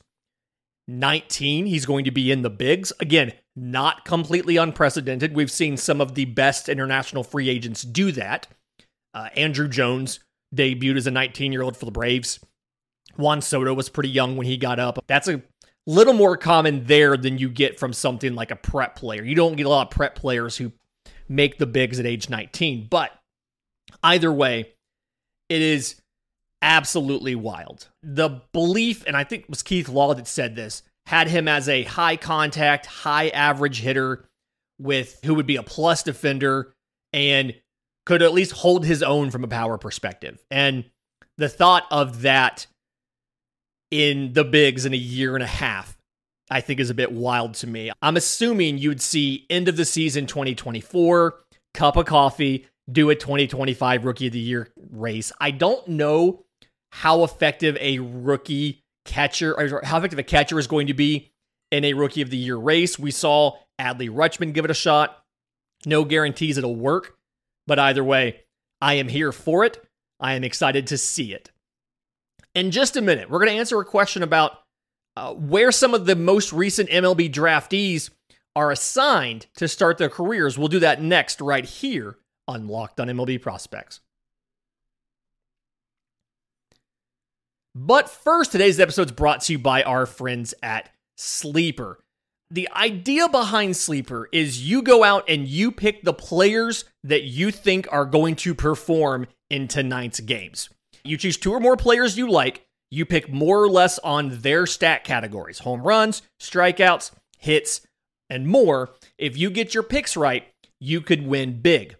19, 0.87 1.65
he's 1.65 1.85
going 1.85 2.05
to 2.05 2.11
be 2.11 2.31
in 2.31 2.41
the 2.41 2.49
bigs. 2.49 2.91
Again, 2.99 3.33
not 3.55 4.05
completely 4.05 4.57
unprecedented. 4.57 5.35
We've 5.35 5.51
seen 5.51 5.77
some 5.77 6.01
of 6.01 6.15
the 6.15 6.25
best 6.25 6.69
international 6.69 7.23
free 7.23 7.49
agents 7.49 7.83
do 7.83 8.11
that. 8.13 8.47
Uh, 9.13 9.29
Andruw 9.37 9.69
Jones 9.69 10.19
debuted 10.53 10.97
as 10.97 11.07
a 11.07 11.11
19 11.11 11.51
year 11.51 11.61
old 11.61 11.77
for 11.77 11.85
the 11.85 11.91
Braves. 11.91 12.39
Juan 13.15 13.41
Soto 13.41 13.73
was 13.73 13.89
pretty 13.89 14.09
young 14.09 14.37
when 14.37 14.47
he 14.47 14.57
got 14.57 14.79
up. 14.79 15.03
That's 15.07 15.27
a 15.27 15.43
little 15.85 16.13
more 16.13 16.35
common 16.35 16.85
there 16.85 17.15
than 17.15 17.37
you 17.37 17.49
get 17.49 17.79
from 17.79 17.93
something 17.93 18.33
like 18.33 18.49
a 18.49 18.55
prep 18.55 18.95
player. 18.95 19.23
You 19.23 19.35
don't 19.35 19.55
get 19.55 19.65
a 19.65 19.69
lot 19.69 19.87
of 19.87 19.91
prep 19.91 20.15
players 20.15 20.57
who 20.57 20.71
make 21.27 21.57
the 21.57 21.65
bigs 21.65 21.99
at 21.99 22.05
age 22.05 22.29
19. 22.29 22.87
But 22.89 23.11
either 24.03 24.31
way, 24.31 24.73
it 25.49 25.61
is 25.61 26.01
absolutely 26.61 27.35
wild. 27.35 27.89
The 28.01 28.41
belief, 28.51 29.03
and 29.05 29.15
I 29.17 29.23
think 29.23 29.43
it 29.43 29.49
was 29.49 29.63
Keith 29.63 29.89
Law 29.89 30.13
that 30.13 30.27
said 30.27 30.55
this, 30.55 30.83
had 31.05 31.27
him 31.27 31.47
as 31.47 31.67
a 31.67 31.83
high 31.83 32.15
contact, 32.15 32.85
high 32.85 33.29
average 33.29 33.81
hitter 33.81 34.29
with 34.79 35.19
who 35.25 35.35
would 35.35 35.45
be 35.45 35.57
a 35.57 35.63
plus 35.63 36.03
defender 36.03 36.73
and 37.11 37.53
could 38.05 38.21
at 38.21 38.33
least 38.33 38.51
hold 38.51 38.85
his 38.85 39.03
own 39.03 39.31
from 39.31 39.43
a 39.43 39.47
power 39.47 39.77
perspective. 39.77 40.43
And 40.49 40.85
the 41.37 41.49
thought 41.49 41.85
of 41.91 42.21
that 42.21 42.67
in 43.91 44.33
the 44.33 44.43
bigs 44.43 44.85
in 44.85 44.93
a 44.93 44.97
year 44.97 45.35
and 45.35 45.43
a 45.43 45.47
half, 45.47 45.97
I 46.49 46.61
think 46.61 46.79
is 46.79 46.89
a 46.89 46.95
bit 46.95 47.11
wild 47.11 47.55
to 47.55 47.67
me. 47.67 47.91
I'm 48.01 48.17
assuming 48.17 48.77
you'd 48.77 49.01
see 49.01 49.45
end 49.49 49.67
of 49.67 49.77
the 49.77 49.85
season 49.85 50.27
2024, 50.27 51.39
cup 51.73 51.97
of 51.97 52.05
coffee, 52.05 52.67
do 52.91 53.09
a 53.09 53.15
2025 53.15 54.05
rookie 54.05 54.27
of 54.27 54.33
the 54.33 54.39
year 54.39 54.69
race. 54.91 55.31
I 55.39 55.51
don't 55.51 55.87
know 55.87 56.45
how 56.91 57.23
effective 57.23 57.77
a 57.79 57.99
rookie 57.99 58.83
catcher 59.05 59.57
or 59.57 59.81
how 59.83 59.97
effective 59.97 60.19
a 60.19 60.23
catcher 60.23 60.59
is 60.59 60.67
going 60.67 60.87
to 60.87 60.93
be 60.93 61.31
in 61.71 61.85
a 61.85 61.93
rookie 61.93 62.21
of 62.21 62.29
the 62.29 62.37
year 62.37 62.57
race. 62.57 62.99
We 62.99 63.11
saw 63.11 63.57
Adley 63.79 64.09
Rutschman 64.09 64.53
give 64.53 64.65
it 64.65 64.71
a 64.71 64.75
shot. 64.75 65.23
No 65.85 66.05
guarantees 66.05 66.57
it'll 66.57 66.75
work. 66.75 67.17
But 67.65 67.79
either 67.79 68.03
way, 68.03 68.41
I 68.81 68.95
am 68.95 69.07
here 69.07 69.31
for 69.31 69.63
it. 69.63 69.83
I 70.19 70.33
am 70.33 70.43
excited 70.43 70.87
to 70.87 70.97
see 70.97 71.33
it. 71.33 71.51
In 72.53 72.69
just 72.69 72.95
a 72.95 73.01
minute, 73.01 73.29
we're 73.29 73.39
going 73.39 73.51
to 73.51 73.57
answer 73.57 73.79
a 73.79 73.85
question 73.85 74.21
about 74.21 74.59
uh, 75.15 75.33
where 75.33 75.71
some 75.71 75.93
of 75.93 76.05
the 76.05 76.15
most 76.15 76.53
recent 76.53 76.89
MLB 76.89 77.31
draftees 77.31 78.09
are 78.55 78.71
assigned 78.71 79.47
to 79.55 79.67
start 79.67 79.97
their 79.97 80.09
careers. 80.09 80.57
We'll 80.57 80.67
do 80.67 80.79
that 80.79 81.01
next, 81.01 81.41
right 81.41 81.65
here 81.65 82.17
on 82.47 82.67
Locked 82.67 82.99
on 82.99 83.07
MLB 83.07 83.41
Prospects. 83.41 83.99
But 87.75 88.07
first, 88.07 88.51
today's 88.51 88.79
episode 88.79 89.07
is 89.07 89.11
brought 89.11 89.41
to 89.41 89.53
you 89.53 89.59
by 89.59 89.81
our 89.81 90.05
friends 90.05 90.53
at 90.61 90.89
Sleeper. 91.17 91.99
The 92.51 92.69
idea 92.75 93.27
behind 93.29 93.75
Sleeper 93.75 94.29
is 94.31 94.69
you 94.69 94.83
go 94.83 95.03
out 95.03 95.27
and 95.27 95.47
you 95.47 95.71
pick 95.71 96.03
the 96.03 96.13
players 96.13 96.85
that 97.03 97.23
you 97.23 97.49
think 97.49 97.87
are 97.91 98.05
going 98.05 98.35
to 98.37 98.53
perform 98.53 99.25
in 99.49 99.67
tonight's 99.67 100.19
games. 100.19 100.69
You 101.03 101.17
choose 101.17 101.35
two 101.35 101.51
or 101.51 101.59
more 101.59 101.75
players 101.75 102.15
you 102.15 102.29
like, 102.29 102.67
you 102.93 103.05
pick 103.05 103.27
more 103.27 103.61
or 103.61 103.69
less 103.69 103.97
on 103.99 104.41
their 104.41 104.67
stat 104.67 105.03
categories 105.03 105.59
home 105.59 105.81
runs, 105.81 106.21
strikeouts, 106.39 107.11
hits, 107.39 107.81
and 108.29 108.47
more. 108.47 108.91
If 109.17 109.35
you 109.35 109.49
get 109.49 109.73
your 109.73 109.83
picks 109.83 110.15
right, 110.15 110.47
you 110.79 111.01
could 111.01 111.25
win 111.25 111.61
big. 111.61 111.95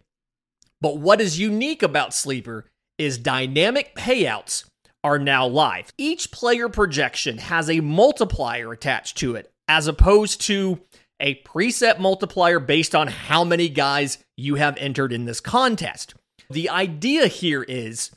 But 0.82 0.98
what 0.98 1.20
is 1.20 1.40
unique 1.40 1.82
about 1.82 2.14
Sleeper 2.14 2.66
is 2.98 3.18
dynamic 3.18 3.96
payouts 3.96 4.66
are 5.04 5.18
now 5.18 5.48
live. 5.48 5.92
Each 5.98 6.32
player 6.32 6.70
projection 6.70 7.40
has 7.40 7.70
a 7.70 7.80
multiplier 7.80 8.72
attached 8.72 9.18
to 9.18 9.36
it, 9.36 9.52
as 9.68 9.88
opposed 9.88 10.42
to 10.42 10.80
a 11.20 11.42
preset 11.44 12.00
multiplier 12.00 12.60
based 12.60 12.94
on 12.94 13.08
how 13.08 13.44
many 13.44 13.68
guys 13.68 14.20
you 14.38 14.56
have 14.56 14.78
entered 14.78 15.12
in 15.12 15.26
this 15.26 15.40
contest. 15.40 16.14
The 16.50 16.70
idea 16.70 17.28
here 17.28 17.64
is 17.64 18.12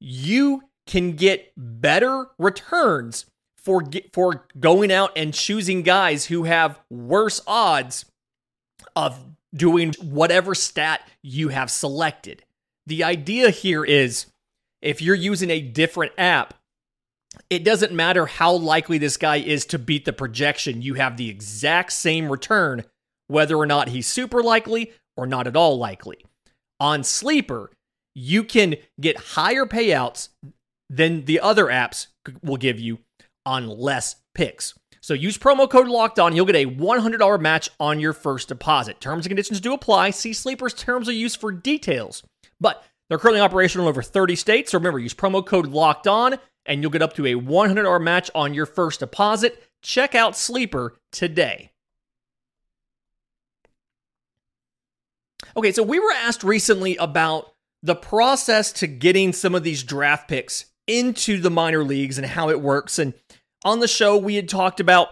you 0.00 0.62
can 0.86 1.12
get 1.12 1.52
better 1.56 2.28
returns 2.38 3.26
for 3.58 3.84
for 4.12 4.46
going 4.58 4.92
out 4.92 5.10
and 5.16 5.34
choosing 5.34 5.82
guys 5.82 6.26
who 6.26 6.44
have 6.44 6.80
worse 6.90 7.40
odds 7.46 8.04
of 8.94 9.18
doing 9.54 9.92
whatever 10.00 10.54
stat 10.54 11.00
you 11.22 11.48
have 11.48 11.70
selected. 11.70 12.44
The 12.86 13.02
idea 13.02 13.50
here 13.50 13.84
is 13.84 14.26
if 14.82 15.02
you're 15.02 15.14
using 15.16 15.50
a 15.50 15.60
different 15.60 16.12
app, 16.16 16.54
it 17.50 17.64
doesn't 17.64 17.92
matter 17.92 18.26
how 18.26 18.52
likely 18.52 18.98
this 18.98 19.16
guy 19.16 19.36
is 19.36 19.66
to 19.66 19.78
beat 19.78 20.04
the 20.04 20.12
projection. 20.12 20.82
You 20.82 20.94
have 20.94 21.16
the 21.16 21.28
exact 21.28 21.92
same 21.92 22.30
return, 22.30 22.84
whether 23.26 23.56
or 23.56 23.66
not 23.66 23.88
he's 23.88 24.06
super 24.06 24.42
likely 24.42 24.92
or 25.16 25.26
not 25.26 25.46
at 25.46 25.56
all 25.56 25.76
likely. 25.78 26.24
On 26.78 27.02
Sleeper, 27.02 27.70
you 28.14 28.44
can 28.44 28.76
get 29.00 29.16
higher 29.18 29.66
payouts 29.66 30.28
than 30.88 31.24
the 31.24 31.40
other 31.40 31.66
apps 31.66 32.08
will 32.42 32.56
give 32.56 32.78
you 32.78 32.98
on 33.44 33.68
less 33.68 34.16
picks. 34.34 34.74
So 35.00 35.14
use 35.14 35.38
promo 35.38 35.70
code 35.70 35.86
locked 35.86 36.18
on. 36.18 36.34
You'll 36.34 36.46
get 36.46 36.56
a 36.56 36.66
$100 36.66 37.40
match 37.40 37.70
on 37.78 38.00
your 38.00 38.12
first 38.12 38.48
deposit. 38.48 39.00
Terms 39.00 39.24
and 39.24 39.30
conditions 39.30 39.60
do 39.60 39.72
apply. 39.72 40.10
See 40.10 40.32
Sleeper's 40.32 40.74
terms 40.74 41.08
of 41.08 41.14
use 41.14 41.36
for 41.36 41.52
details. 41.52 42.24
But 42.60 42.82
they're 43.08 43.18
currently 43.18 43.40
operational 43.40 43.86
in 43.86 43.90
over 43.90 44.02
30 44.02 44.34
states. 44.34 44.72
So 44.72 44.78
remember, 44.78 44.98
use 44.98 45.14
promo 45.14 45.46
code 45.46 45.68
locked 45.68 46.08
on 46.08 46.38
and 46.64 46.82
you'll 46.82 46.90
get 46.90 47.02
up 47.02 47.14
to 47.14 47.26
a 47.26 47.34
$100 47.40 48.02
match 48.02 48.30
on 48.34 48.52
your 48.52 48.66
first 48.66 48.98
deposit. 49.00 49.62
Check 49.80 50.16
out 50.16 50.36
Sleeper 50.36 50.98
today. 51.12 51.70
Okay, 55.56 55.72
so 55.72 55.82
we 55.82 56.00
were 56.00 56.12
asked 56.12 56.42
recently 56.42 56.96
about 56.96 57.54
the 57.82 57.94
process 57.94 58.72
to 58.72 58.86
getting 58.88 59.32
some 59.32 59.54
of 59.54 59.62
these 59.62 59.84
draft 59.84 60.28
picks 60.28 60.66
into 60.86 61.40
the 61.40 61.50
minor 61.50 61.84
leagues 61.84 62.18
and 62.18 62.26
how 62.26 62.48
it 62.48 62.60
works. 62.60 62.98
And 62.98 63.14
on 63.64 63.80
the 63.80 63.88
show, 63.88 64.16
we 64.16 64.36
had 64.36 64.48
talked 64.48 64.80
about 64.80 65.08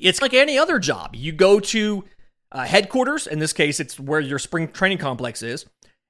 it's 0.00 0.20
like 0.20 0.34
any 0.34 0.58
other 0.58 0.78
job. 0.78 1.14
You 1.14 1.32
go 1.32 1.60
to 1.60 2.04
uh, 2.52 2.64
headquarters, 2.64 3.26
in 3.26 3.38
this 3.38 3.52
case, 3.52 3.80
it's 3.80 3.98
where 3.98 4.20
your 4.20 4.38
spring 4.38 4.68
training 4.68 4.98
complex 4.98 5.42
is, 5.42 5.66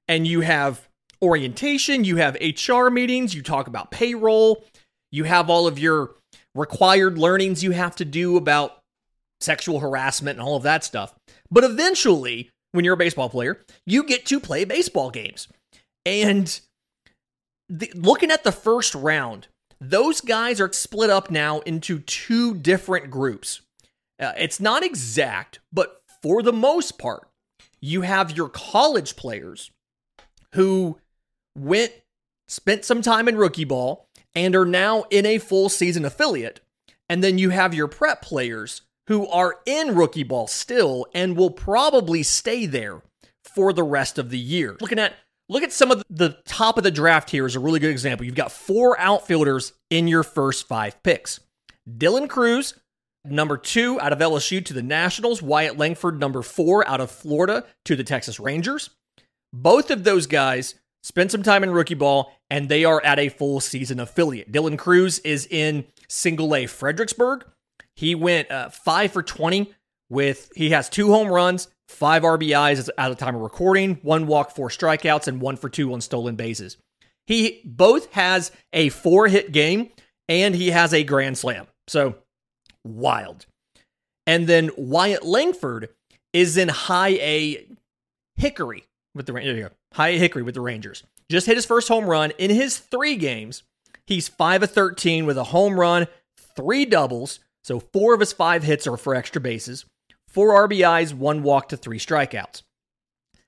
and 0.07 0.27
you 0.27 0.41
have 0.41 0.87
orientation, 1.21 2.03
you 2.03 2.17
have 2.17 2.37
HR 2.39 2.89
meetings, 2.89 3.33
you 3.33 3.41
talk 3.41 3.67
about 3.67 3.91
payroll, 3.91 4.63
you 5.11 5.23
have 5.23 5.49
all 5.49 5.67
of 5.67 5.79
your 5.79 6.15
required 6.53 7.17
learnings 7.17 7.63
you 7.63 7.71
have 7.71 7.95
to 7.95 8.05
do 8.05 8.37
about 8.37 8.81
sexual 9.39 9.79
harassment 9.79 10.39
and 10.39 10.47
all 10.47 10.55
of 10.55 10.63
that 10.63 10.83
stuff. 10.83 11.13
But 11.51 11.63
eventually, 11.63 12.51
when 12.71 12.85
you're 12.85 12.93
a 12.93 12.97
baseball 12.97 13.29
player, 13.29 13.63
you 13.85 14.03
get 14.03 14.25
to 14.27 14.39
play 14.39 14.65
baseball 14.65 15.09
games. 15.09 15.47
And 16.05 16.59
the, 17.69 17.91
looking 17.95 18.31
at 18.31 18.43
the 18.43 18.51
first 18.51 18.95
round, 18.95 19.47
those 19.79 20.21
guys 20.21 20.61
are 20.61 20.71
split 20.71 21.09
up 21.09 21.29
now 21.29 21.59
into 21.61 21.99
two 21.99 22.55
different 22.55 23.09
groups. 23.09 23.61
Uh, 24.19 24.33
it's 24.37 24.59
not 24.59 24.83
exact, 24.83 25.59
but 25.71 26.01
for 26.21 26.41
the 26.41 26.53
most 26.53 26.97
part, 26.97 27.27
you 27.81 28.01
have 28.01 28.35
your 28.35 28.49
college 28.49 29.15
players 29.15 29.71
who 30.53 30.97
went, 31.57 31.91
spent 32.47 32.85
some 32.85 33.01
time 33.01 33.27
in 33.27 33.37
rookie 33.37 33.65
ball, 33.65 34.07
and 34.33 34.55
are 34.55 34.65
now 34.65 35.03
in 35.09 35.25
a 35.25 35.37
full 35.37 35.69
season 35.69 36.05
affiliate. 36.05 36.61
And 37.07 37.23
then 37.23 37.37
you 37.37 37.51
have 37.51 37.73
your 37.73 37.87
prep 37.87 38.21
players 38.21 38.81
who 39.07 39.27
are 39.27 39.59
in 39.65 39.95
rookie 39.95 40.23
ball 40.23 40.47
still 40.47 41.05
and 41.13 41.37
will 41.37 41.51
probably 41.51 42.23
stay 42.23 42.65
there 42.65 43.03
for 43.43 43.71
the 43.71 43.83
rest 43.83 44.17
of 44.17 44.31
the 44.31 44.39
year. 44.39 44.75
Looking 44.81 44.99
at 44.99 45.13
Look 45.47 45.63
at 45.63 45.71
some 45.71 45.91
of 45.91 46.03
the 46.09 46.37
top 46.45 46.77
of 46.77 46.83
the 46.83 46.91
draft 46.91 47.29
here 47.29 47.45
is 47.45 47.55
a 47.55 47.59
really 47.59 47.79
good 47.79 47.91
example. 47.91 48.25
You've 48.25 48.35
got 48.35 48.51
four 48.51 48.99
outfielders 48.99 49.73
in 49.89 50.07
your 50.07 50.23
first 50.23 50.67
five 50.67 51.01
picks. 51.03 51.39
Dylan 51.87 52.27
Crews, 52.27 52.79
number 53.23 53.55
two 53.55 53.99
out 54.01 54.11
of 54.11 54.19
LSU 54.19 54.65
to 54.65 54.73
the 54.73 54.81
Nationals. 54.81 55.43
Wyatt 55.43 55.77
Langford, 55.77 56.19
number 56.19 56.41
four 56.41 56.87
out 56.87 56.99
of 56.99 57.11
Florida 57.11 57.63
to 57.85 57.95
the 57.95 58.03
Texas 58.03 58.39
Rangers. 58.39 58.89
Both 59.53 59.91
of 59.91 60.03
those 60.03 60.25
guys 60.25 60.75
spent 61.03 61.31
some 61.31 61.43
time 61.43 61.63
in 61.63 61.69
rookie 61.69 61.93
ball 61.93 62.35
and 62.49 62.67
they 62.67 62.83
are 62.83 63.03
at 63.05 63.19
a 63.19 63.29
full 63.29 63.59
season 63.59 63.99
affiliate. 63.99 64.51
Dylan 64.51 64.79
Crews 64.79 65.19
is 65.19 65.47
in 65.51 65.85
single 66.09 66.55
A 66.55 66.65
Fredericksburg. 66.65 67.45
He 67.95 68.15
went 68.15 68.49
uh, 68.49 68.69
five 68.69 69.11
for 69.11 69.21
20 69.21 69.71
with, 70.09 70.51
he 70.55 70.71
has 70.71 70.89
two 70.89 71.11
home 71.11 71.27
runs, 71.27 71.67
five 71.87 72.23
RBIs 72.23 72.89
at 72.97 73.09
the 73.09 73.15
time 73.15 73.35
of 73.35 73.41
recording, 73.41 73.99
one 74.01 74.27
walk, 74.27 74.51
four 74.51 74.69
strikeouts, 74.69 75.27
and 75.27 75.41
one 75.41 75.55
for 75.55 75.69
two 75.69 75.93
on 75.93 76.01
stolen 76.01 76.35
bases. 76.35 76.77
He 77.27 77.61
both 77.65 78.11
has 78.13 78.51
a 78.73 78.89
four 78.89 79.27
hit 79.27 79.51
game 79.51 79.89
and 80.27 80.55
he 80.55 80.71
has 80.71 80.93
a 80.93 81.03
grand 81.03 81.37
slam. 81.37 81.67
So 81.87 82.15
wild. 82.83 83.45
And 84.27 84.47
then 84.47 84.71
Wyatt 84.77 85.23
Langford 85.23 85.89
is 86.33 86.57
in 86.57 86.67
high 86.69 87.09
A 87.19 87.67
Hickory 88.37 88.83
with 89.13 89.25
the 89.25 89.33
there 89.33 89.41
you 89.41 89.63
go. 89.63 89.69
High 89.93 90.09
A 90.09 90.19
Hickory 90.19 90.43
with 90.43 90.55
the 90.55 90.61
Rangers. 90.61 91.03
Just 91.29 91.47
hit 91.47 91.55
his 91.55 91.65
first 91.65 91.87
home 91.87 92.05
run 92.05 92.31
in 92.37 92.51
his 92.51 92.77
three 92.77 93.15
games. 93.15 93.63
He's 94.05 94.27
5 94.27 94.63
of 94.63 94.71
13 94.71 95.25
with 95.25 95.37
a 95.37 95.45
home 95.45 95.79
run, 95.79 96.07
three 96.55 96.85
doubles. 96.85 97.39
So 97.63 97.79
four 97.79 98.13
of 98.13 98.19
his 98.19 98.33
five 98.33 98.61
hits 98.61 98.85
are 98.85 98.97
for 98.97 99.15
extra 99.15 99.41
bases 99.41 99.85
four 100.35 100.67
RBIs, 100.67 101.13
one 101.13 101.43
walk 101.43 101.69
to 101.69 101.77
three 101.77 101.97
strikeouts. 101.97 102.63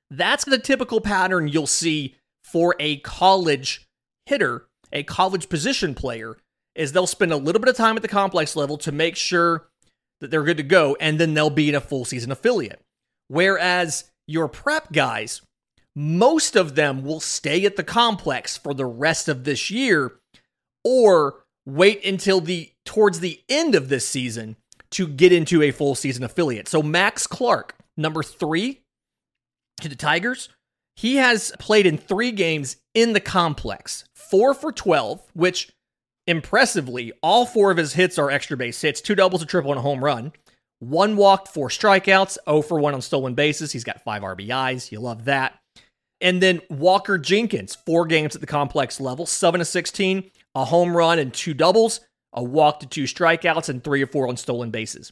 That's 0.10 0.46
the 0.46 0.58
typical 0.58 1.02
pattern 1.02 1.50
you'll 1.50 1.68
see 1.68 2.16
for 2.46 2.78
a 2.80 2.98
college 3.00 3.86
hitter, 4.26 4.68
a 4.94 5.04
college 5.04 5.50
position 5.50 5.94
player, 5.94 6.38
is 6.76 6.94
they'll 6.94 7.06
spend 7.06 7.34
a 7.34 7.38
little 7.38 7.60
bit 7.60 7.68
of 7.68 7.76
time 7.76 7.98
at 7.98 8.04
the 8.04 8.08
complex 8.08 8.56
level 8.56 8.78
to 8.78 8.94
make 8.94 9.18
sure 9.18 9.68
that 10.22 10.32
they're 10.32 10.46
good 10.46 10.58
to 10.58 10.64
go, 10.64 10.96
and 11.02 11.20
then 11.20 11.34
they'll 11.34 11.50
be 11.50 11.68
in 11.68 11.76
a 11.76 11.82
full 11.82 12.06
season 12.06 12.32
affiliate. 12.32 12.82
Whereas 13.28 14.06
your 14.26 14.48
prep 14.48 14.94
guys, 14.94 15.42
most 15.94 16.56
of 16.56 16.76
them 16.76 17.04
will 17.04 17.20
stay 17.20 17.66
at 17.66 17.76
the 17.76 17.84
complex 17.84 18.56
for 18.56 18.74
the 18.74 18.86
rest 18.86 19.28
of 19.28 19.44
this 19.44 19.70
year 19.70 20.14
or 20.86 21.44
wait 21.66 22.06
until 22.06 22.40
the 22.40 22.72
towards 22.86 23.20
the 23.20 23.42
end 23.50 23.76
of 23.76 23.90
this 23.90 24.08
season 24.08 24.56
to 24.92 25.08
get 25.08 25.32
into 25.32 25.62
a 25.62 25.72
full 25.72 25.96
season 25.96 26.24
affiliate. 26.24 26.68
So 26.68 26.82
Max 26.82 27.28
Clark, 27.28 27.76
number 27.96 28.24
three 28.24 28.82
to 29.82 29.90
the 29.90 29.96
Tigers, 29.96 30.50
he 30.96 31.18
has 31.18 31.54
played 31.60 31.86
in 31.86 31.98
three 31.98 32.32
games 32.32 32.78
in 32.94 33.14
the 33.14 33.20
complex, 33.20 34.06
four 34.16 34.54
for 34.54 34.72
12, 34.72 35.22
which 35.34 35.72
impressively, 36.26 37.14
all 37.22 37.46
four 37.46 37.72
of 37.72 37.78
his 37.78 37.94
hits 37.94 38.18
are 38.18 38.32
extra 38.32 38.58
base 38.58 38.82
hits 38.82 39.00
two 39.00 39.16
doubles, 39.16 39.42
a 39.42 39.46
triple, 39.46 39.72
and 39.72 39.80
a 39.80 39.84
home 39.84 40.04
run. 40.04 40.34
One 40.80 41.16
walked, 41.16 41.48
four 41.48 41.70
strikeouts, 41.70 42.38
0 42.46 42.62
for 42.62 42.80
1 42.80 42.94
on 42.94 43.02
stolen 43.02 43.34
bases. 43.34 43.72
He's 43.72 43.84
got 43.84 44.04
five 44.04 44.22
RBIs. 44.22 44.92
You 44.92 45.00
love 45.00 45.26
that. 45.26 45.60
And 46.22 46.42
then 46.42 46.62
Walker 46.70 47.18
Jenkins, 47.18 47.76
four 47.76 48.06
games 48.06 48.36
at 48.36 48.42
the 48.42 48.48
complex 48.48 49.00
level, 49.00 49.26
7 49.26 49.60
to 49.60 49.66
16, 49.66 50.30
a 50.56 50.66
home 50.66 50.96
run, 50.96 51.20
and 51.20 51.34
two 51.34 51.54
doubles 51.54 52.02
a 52.38 52.44
walk 52.44 52.80
to 52.80 52.86
two 52.86 53.04
strikeouts, 53.04 53.68
and 53.68 53.84
three 53.84 54.02
or 54.02 54.08
four 54.08 54.28
on 54.30 54.38
stolen 54.38 54.70
bases. 54.70 55.12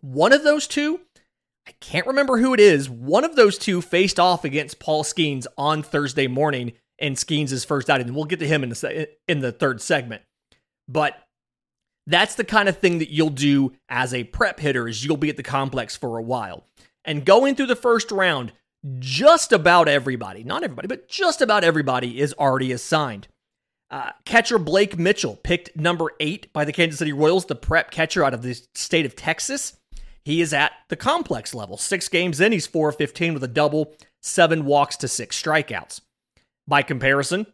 One 0.00 0.32
of 0.32 0.42
those 0.42 0.66
two, 0.66 1.00
I 1.66 1.72
can't 1.80 2.08
remember 2.08 2.38
who 2.38 2.52
it 2.52 2.60
is, 2.60 2.90
one 2.90 3.24
of 3.24 3.36
those 3.36 3.56
two 3.56 3.80
faced 3.80 4.18
off 4.18 4.44
against 4.44 4.80
Paul 4.80 5.04
Skenes 5.04 5.46
on 5.56 5.82
Thursday 5.82 6.26
morning 6.26 6.72
in 6.98 7.14
Skenes' 7.14 7.64
first 7.64 7.88
outing. 7.88 8.08
And 8.08 8.16
we'll 8.16 8.24
get 8.24 8.40
to 8.40 8.48
him 8.48 8.64
in 8.64 8.70
the, 8.70 9.08
in 9.28 9.38
the 9.40 9.52
third 9.52 9.80
segment. 9.80 10.22
But 10.88 11.16
that's 12.06 12.34
the 12.34 12.44
kind 12.44 12.68
of 12.68 12.78
thing 12.78 12.98
that 12.98 13.10
you'll 13.10 13.30
do 13.30 13.72
as 13.88 14.12
a 14.12 14.24
prep 14.24 14.58
hitter 14.58 14.88
is 14.88 15.04
you'll 15.04 15.16
be 15.16 15.30
at 15.30 15.36
the 15.36 15.42
complex 15.42 15.96
for 15.96 16.18
a 16.18 16.22
while. 16.22 16.66
And 17.04 17.24
going 17.24 17.54
through 17.54 17.66
the 17.66 17.76
first 17.76 18.10
round, 18.10 18.52
just 18.98 19.52
about 19.52 19.88
everybody, 19.88 20.42
not 20.42 20.64
everybody, 20.64 20.88
but 20.88 21.08
just 21.08 21.40
about 21.40 21.64
everybody 21.64 22.20
is 22.20 22.34
already 22.34 22.72
assigned. 22.72 23.28
Uh, 23.94 24.10
catcher 24.24 24.58
Blake 24.58 24.98
Mitchell, 24.98 25.36
picked 25.44 25.76
number 25.76 26.10
eight 26.18 26.52
by 26.52 26.64
the 26.64 26.72
Kansas 26.72 26.98
City 26.98 27.12
Royals, 27.12 27.44
the 27.44 27.54
prep 27.54 27.92
catcher 27.92 28.24
out 28.24 28.34
of 28.34 28.42
the 28.42 28.60
state 28.74 29.06
of 29.06 29.14
Texas. 29.14 29.78
He 30.24 30.40
is 30.40 30.52
at 30.52 30.72
the 30.88 30.96
complex 30.96 31.54
level. 31.54 31.76
Six 31.76 32.08
games 32.08 32.40
in, 32.40 32.50
he's 32.50 32.66
4 32.66 32.90
15 32.90 33.34
with 33.34 33.44
a 33.44 33.48
double, 33.48 33.94
seven 34.20 34.64
walks 34.64 34.96
to 34.96 35.06
six 35.06 35.40
strikeouts. 35.40 36.00
By 36.66 36.82
comparison, 36.82 37.46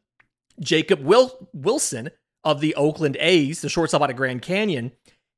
Jacob 0.58 1.02
Wil- 1.02 1.50
Wilson 1.52 2.08
of 2.42 2.62
the 2.62 2.74
Oakland 2.74 3.18
A's, 3.20 3.60
the 3.60 3.68
shortstop 3.68 4.00
out 4.00 4.08
of 4.08 4.16
Grand 4.16 4.40
Canyon, 4.40 4.92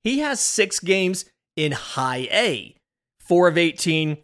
he 0.04 0.20
has 0.20 0.38
six 0.38 0.78
games 0.78 1.24
in 1.56 1.72
high 1.72 2.28
A, 2.30 2.76
4 3.18 3.48
of 3.48 3.58
18, 3.58 4.18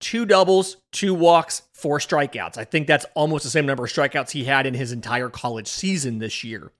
two 0.00 0.24
doubles, 0.24 0.78
two 0.92 1.12
walks, 1.12 1.60
four 1.82 1.98
strikeouts. 1.98 2.56
I 2.56 2.64
think 2.64 2.86
that's 2.86 3.04
almost 3.14 3.44
the 3.44 3.50
same 3.50 3.66
number 3.66 3.84
of 3.84 3.90
strikeouts 3.90 4.30
he 4.30 4.44
had 4.44 4.66
in 4.66 4.74
his 4.74 4.92
entire 4.92 5.28
college 5.28 5.66
season 5.66 6.18
this 6.18 6.44
year. 6.44 6.72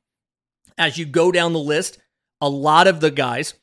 As 0.78 0.96
you 0.96 1.04
go 1.04 1.32
down 1.32 1.52
the 1.52 1.58
list, 1.58 1.98
a 2.40 2.48
lot 2.48 2.86
of 2.86 3.00
the 3.00 3.10
guys 3.10 3.54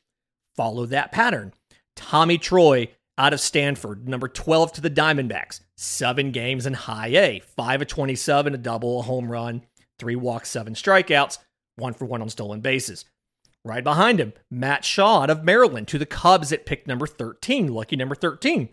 follow 0.54 0.86
that 0.86 1.10
pattern. 1.10 1.52
Tommy 1.96 2.38
Troy 2.38 2.88
out 3.18 3.32
of 3.32 3.40
Stanford, 3.40 4.08
number 4.08 4.28
12 4.28 4.74
to 4.74 4.80
the 4.80 4.90
Diamondbacks, 4.90 5.60
seven 5.76 6.30
games 6.30 6.66
in 6.66 6.74
high 6.74 7.08
A, 7.08 7.40
five 7.40 7.82
of 7.82 7.88
27, 7.88 8.54
a 8.54 8.58
double, 8.58 9.00
a 9.00 9.02
home 9.02 9.30
run, 9.30 9.62
three 9.98 10.16
walks, 10.16 10.50
seven 10.50 10.74
strikeouts, 10.74 11.38
one 11.76 11.92
for 11.94 12.04
one 12.04 12.22
on 12.22 12.28
stolen 12.30 12.60
bases. 12.60 13.04
Right 13.64 13.84
behind 13.84 14.20
him, 14.20 14.32
Matt 14.50 14.84
Shaw 14.84 15.22
out 15.22 15.30
of 15.30 15.44
Maryland 15.44 15.88
to 15.88 15.98
the 15.98 16.06
Cubs 16.06 16.52
at 16.52 16.64
pick 16.64 16.86
number 16.86 17.06
13, 17.06 17.68
lucky 17.68 17.96
number 17.96 18.14
13. 18.14 18.70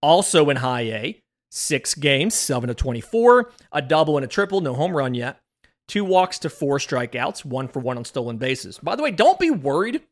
Also 0.00 0.48
in 0.48 0.56
high 0.58 0.82
A, 0.82 1.22
six 1.52 1.94
games, 1.94 2.34
seven 2.34 2.68
to 2.68 2.74
24, 2.74 3.50
a 3.72 3.82
double 3.82 4.16
and 4.16 4.24
a 4.24 4.28
triple, 4.28 4.62
no 4.62 4.72
home 4.72 4.96
run 4.96 5.12
yet. 5.12 5.38
Two 5.86 6.02
walks 6.04 6.38
to 6.38 6.48
four 6.48 6.78
strikeouts, 6.78 7.44
one 7.44 7.68
for 7.68 7.80
one 7.80 7.98
on 7.98 8.06
stolen 8.06 8.38
bases. 8.38 8.78
By 8.78 8.96
the 8.96 9.02
way, 9.02 9.10
don't 9.10 9.38
be 9.38 9.50
worried 9.50 10.02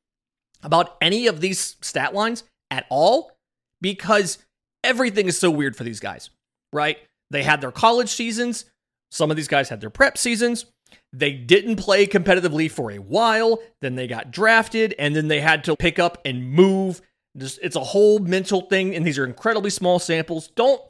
about 0.62 0.96
any 1.00 1.26
of 1.26 1.40
these 1.40 1.76
stat 1.80 2.12
lines 2.12 2.44
at 2.70 2.84
all 2.90 3.32
because 3.80 4.38
everything 4.84 5.26
is 5.26 5.38
so 5.38 5.50
weird 5.50 5.76
for 5.76 5.84
these 5.84 6.00
guys, 6.00 6.28
right? 6.72 6.98
They 7.30 7.42
had 7.42 7.62
their 7.62 7.72
college 7.72 8.10
seasons. 8.10 8.66
Some 9.10 9.30
of 9.30 9.36
these 9.38 9.48
guys 9.48 9.70
had 9.70 9.80
their 9.80 9.88
prep 9.88 10.18
seasons. 10.18 10.66
They 11.12 11.32
didn't 11.32 11.76
play 11.76 12.06
competitively 12.06 12.70
for 12.70 12.90
a 12.90 12.98
while. 12.98 13.60
Then 13.80 13.94
they 13.94 14.06
got 14.06 14.30
drafted 14.30 14.94
and 14.98 15.16
then 15.16 15.28
they 15.28 15.40
had 15.40 15.64
to 15.64 15.76
pick 15.76 15.98
up 15.98 16.18
and 16.26 16.52
move. 16.52 17.00
It's 17.34 17.76
a 17.76 17.80
whole 17.80 18.18
mental 18.18 18.62
thing, 18.62 18.94
and 18.96 19.06
these 19.06 19.16
are 19.16 19.24
incredibly 19.24 19.70
small 19.70 20.00
samples. 20.00 20.48
Don't 20.48 20.82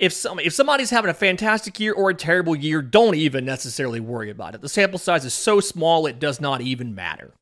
if 0.00 0.12
some 0.12 0.40
if 0.40 0.52
somebody's 0.52 0.90
having 0.90 1.10
a 1.10 1.14
fantastic 1.14 1.78
year 1.78 1.92
or 1.92 2.10
a 2.10 2.14
terrible 2.14 2.56
year, 2.56 2.82
don't 2.82 3.14
even 3.14 3.44
necessarily 3.44 4.00
worry 4.00 4.30
about 4.30 4.56
it. 4.56 4.60
The 4.60 4.68
sample 4.68 4.98
size 4.98 5.24
is 5.24 5.34
so 5.34 5.60
small 5.60 6.06
it 6.06 6.18
does 6.18 6.40
not 6.40 6.60
even 6.60 6.94
matter 6.94 7.34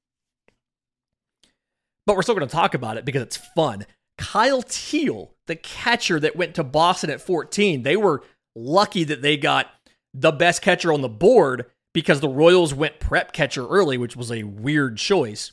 but 2.09 2.17
we're 2.17 2.23
still 2.23 2.35
going 2.35 2.49
to 2.49 2.53
talk 2.53 2.73
about 2.73 2.97
it 2.97 3.05
because 3.05 3.21
it's 3.21 3.37
fun. 3.37 3.85
Kyle 4.17 4.63
Teel, 4.63 5.35
the 5.47 5.55
catcher 5.55 6.19
that 6.19 6.35
went 6.35 6.55
to 6.55 6.65
Boston 6.65 7.11
at 7.11 7.21
14, 7.21 7.83
they 7.83 7.97
were 7.99 8.23
lucky 8.57 9.05
that 9.05 9.21
they 9.21 9.37
got 9.37 9.71
the 10.15 10.33
best 10.33 10.63
catcher 10.63 10.91
on 10.91 11.03
the 11.03 11.09
board 11.09 11.67
because 11.93 12.21
the 12.21 12.29
Royals 12.29 12.73
went 12.73 12.99
prep 12.99 13.33
catcher 13.33 13.69
early, 13.69 13.99
which 13.99 14.17
was 14.17 14.33
a 14.33 14.45
weird 14.45 14.97
choice. 14.97 15.53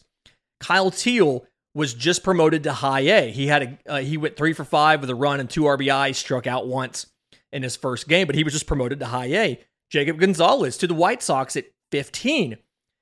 Kyle 0.62 0.90
Teel 0.90 1.46
was 1.76 1.94
just 1.94 2.24
promoted 2.24 2.64
to 2.64 2.74
high 2.74 3.02
A. 3.02 3.32
He 3.32 3.48
had 3.48 3.78
a 3.86 3.92
uh, 3.92 3.98
he 4.00 4.18
went 4.18 4.38
3 4.38 4.54
for 4.54 4.64
5 4.64 5.02
with 5.02 5.10
a 5.10 5.16
run 5.16 5.40
and 5.40 5.50
two 5.50 5.64
RBI, 5.64 6.16
struck 6.16 6.48
out 6.48 6.68
once 6.68 7.06
in 7.52 7.62
his 7.62 7.76
first 7.76 8.08
game, 8.08 8.26
but 8.26 8.36
he 8.36 8.44
was 8.44 8.54
just 8.54 8.66
promoted 8.66 9.00
to 9.00 9.06
high 9.06 9.26
A. 9.26 9.60
Jacob 9.92 10.20
Gonzalez 10.20 10.78
to 10.78 10.88
the 10.88 10.96
White 10.96 11.22
Sox 11.22 11.56
at 11.56 11.66
15. 11.92 12.58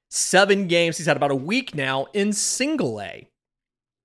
7 0.09 0.67
games, 0.67 0.97
he's 0.97 1.07
had 1.07 1.17
about 1.17 1.31
a 1.31 1.35
week 1.35 1.73
now 1.73 2.05
in 2.13 2.33
single 2.33 3.01
A. 3.01 3.27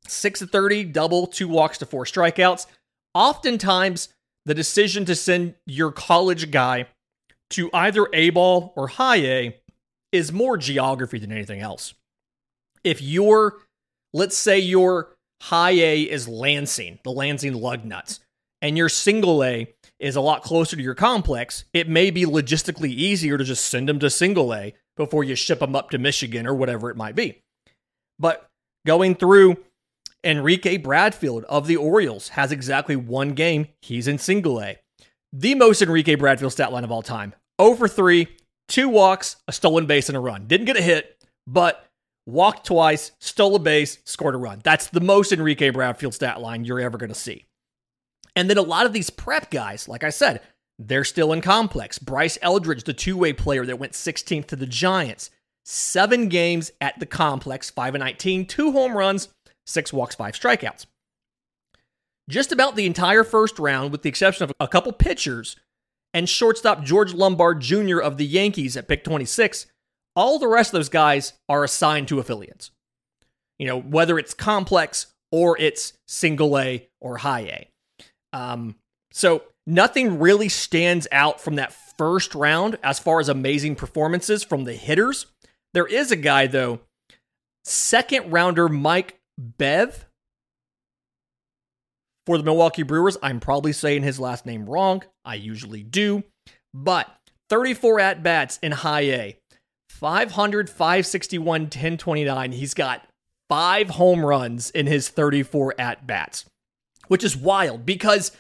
6 0.07 0.39
to 0.41 0.47
30, 0.47 0.85
double, 0.85 1.27
two 1.27 1.49
walks 1.49 1.77
to 1.79 1.87
four 1.87 2.05
strikeouts. 2.05 2.67
Oftentimes, 3.15 4.09
the 4.47 4.55
decision 4.55 5.05
to 5.05 5.15
send 5.15 5.55
your 5.67 5.93
college 5.93 6.51
guy 6.51 6.87
to 7.51 7.69
either 7.75 8.07
A 8.15 8.31
ball 8.31 8.73
or 8.75 8.89
high 8.89 9.19
A 9.19 9.61
is 10.13 10.33
more 10.33 10.57
geography 10.57 11.19
than 11.19 11.33
anything 11.33 11.61
else. 11.61 11.93
If 12.85 13.03
you're, 13.03 13.59
let's 14.13 14.37
say 14.37 14.59
your 14.59 15.17
high 15.43 15.73
A 15.73 16.03
is 16.03 16.29
Lansing, 16.29 16.99
the 17.05 17.11
Lansing 17.11 17.55
lug 17.55 17.85
nuts, 17.85 18.21
and 18.61 18.77
your 18.77 18.89
single 18.89 19.45
A 19.45 19.73
is 20.01 20.17
a 20.17 20.21
lot 20.21 20.43
closer 20.43 20.77
to 20.77 20.83
your 20.83 20.95
complex, 20.95 21.65
it 21.73 21.89
may 21.89 22.11
be 22.11 22.25
logistically 22.25 22.91
easier 22.91 23.37
to 23.37 23.45
just 23.45 23.67
send 23.67 23.89
them 23.89 23.99
to 23.99 24.11
single 24.11 24.55
A 24.55 24.75
before 24.97 25.25
you 25.25 25.35
ship 25.35 25.61
them 25.61 25.77
up 25.77 25.91
to 25.91 25.99
Michigan 25.99 26.47
or 26.47 26.55
whatever 26.55 26.91
it 26.91 26.97
might 26.97 27.15
be. 27.15 27.41
But 28.19 28.49
going 28.87 29.15
through 29.15 29.59
Enrique 30.25 30.77
Bradfield 30.77 31.45
of 31.45 31.67
the 31.67 31.77
Orioles 31.77 32.31
has 32.31 32.51
exactly 32.51 32.97
one 32.97 33.31
game. 33.31 33.69
He's 33.83 34.09
in 34.09 34.19
single 34.19 34.61
A. 34.61 34.79
The 35.33 35.55
most 35.55 35.83
Enrique 35.83 36.17
Bradfield 36.17 36.53
stat 36.53 36.73
line 36.73 36.85
of 36.85 36.91
all 36.91 37.03
time. 37.03 37.35
Over 37.59 37.87
3, 37.87 38.29
two 38.69 38.89
walks, 38.89 39.37
a 39.47 39.53
stolen 39.53 39.87
base, 39.87 40.09
and 40.09 40.17
a 40.17 40.21
run. 40.21 40.47
Didn't 40.47 40.67
get 40.67 40.77
a 40.77 40.83
hit, 40.83 41.17
but 41.47 41.88
walked 42.29 42.67
twice, 42.67 43.13
stole 43.21 43.57
a 43.57 43.59
base, 43.59 43.99
scored 44.05 44.35
a 44.35 44.39
run. 44.39 44.61
That's 44.63 44.89
the 44.89 45.01
most 45.01 45.33
Enrique 45.33 45.71
Bradfield 45.71 46.15
stat 46.15 46.41
line 46.41 46.65
you're 46.65 46.81
ever 46.81 46.99
going 46.99 47.09
to 47.09 47.15
see. 47.15 47.47
And 48.37 48.49
then 48.49 48.59
a 48.59 48.63
lot 48.63 48.87
of 48.87 48.93
these 48.93 49.11
prep 49.11 49.51
guys, 49.51 49.89
like 49.89 50.05
I 50.05 50.11
said, 50.11 50.43
they're 50.79 51.05
still 51.05 51.33
in 51.33 51.41
complex. 51.41 51.99
Bryce 51.99 52.39
Eldridge, 52.43 52.85
the 52.85 52.93
two 52.93 53.17
way 53.17 53.33
player 53.33 53.65
that 53.65 53.79
went 53.79 53.95
16th 53.95 54.47
to 54.47 54.57
the 54.57 54.67
Giants, 54.67 55.31
seven 55.65 56.29
games 56.29 56.71
at 56.81 57.01
the 57.01 57.07
complex, 57.07 57.71
5 57.71 57.95
and 57.95 58.05
19, 58.05 58.47
two 58.47 58.73
home 58.73 58.97
runs, 58.97 59.29
six 59.67 59.93
walks, 59.93 60.15
five 60.15 60.35
strikeouts. 60.35 60.87
Just 62.29 62.53
about 62.53 62.77
the 62.77 62.87
entire 62.87 63.25
first 63.25 63.59
round, 63.59 63.91
with 63.91 64.03
the 64.03 64.11
exception 64.11 64.45
of 64.45 64.53
a 64.61 64.69
couple 64.69 64.93
pitchers 64.93 65.57
and 66.13 66.29
shortstop 66.29 66.85
George 66.85 67.15
Lombard 67.15 67.61
Jr. 67.61 67.99
of 67.99 68.19
the 68.19 68.27
Yankees 68.27 68.77
at 68.77 68.87
pick 68.87 69.03
26, 69.03 69.67
all 70.19 70.41
the 70.41 70.49
rest 70.49 70.71
of 70.71 70.79
those 70.79 70.89
guys 70.89 71.35
are 71.49 71.63
assigned 71.63 72.09
to 72.09 72.19
affiliates. 72.19 72.73
You 73.61 73.69
know, 73.69 73.81
whether 73.81 74.19
it's 74.19 74.35
complex 74.35 75.07
or 75.31 75.57
it's 75.61 75.93
single 76.09 76.59
A 76.59 76.89
or 77.01 77.19
high 77.19 77.41
A. 77.41 77.69
Um, 78.33 78.75
so 79.13 79.45
nothing 79.65 80.19
really 80.19 80.49
stands 80.49 81.07
out 81.13 81.41
from 81.41 81.55
that 81.55 81.73
first 81.97 82.35
round 82.35 82.79
as 82.83 82.99
far 82.99 83.21
as 83.21 83.29
amazing 83.29 83.77
performances 83.77 84.43
from 84.43 84.65
the 84.65 84.73
hitters. 84.75 85.27
There 85.73 85.87
is 85.87 86.11
a 86.11 86.17
guy, 86.17 86.49
though, 86.49 86.81
second 87.65 88.33
rounder 88.33 88.69
Mike 88.69 89.21
Bev 89.39 90.05
for 92.27 92.39
the 92.39 92.45
Milwaukee 92.45 92.83
Brewers. 92.83 93.17
I'm 93.23 93.39
probably 93.39 93.73
saying 93.73 94.03
his 94.03 94.19
last 94.19 94.47
name 94.47 94.69
wrong. 94.69 95.05
I 95.25 95.37
usually 95.37 95.85
do. 95.85 96.25
But 96.75 97.09
34 97.51 98.01
at 98.01 98.23
bats 98.25 98.59
in 98.63 98.73
high 98.73 99.03
A, 99.03 99.38
500, 99.89 100.71
561, 100.71 101.63
1029. 101.63 102.53
He's 102.53 102.75
got 102.75 103.07
five 103.49 103.91
home 103.91 104.25
runs 104.25 104.71
in 104.71 104.87
his 104.87 105.09
34 105.09 105.75
at 105.79 106.07
bats, 106.07 106.45
which 107.09 107.25
is 107.25 107.37
wild 107.37 107.87
because 107.87 108.33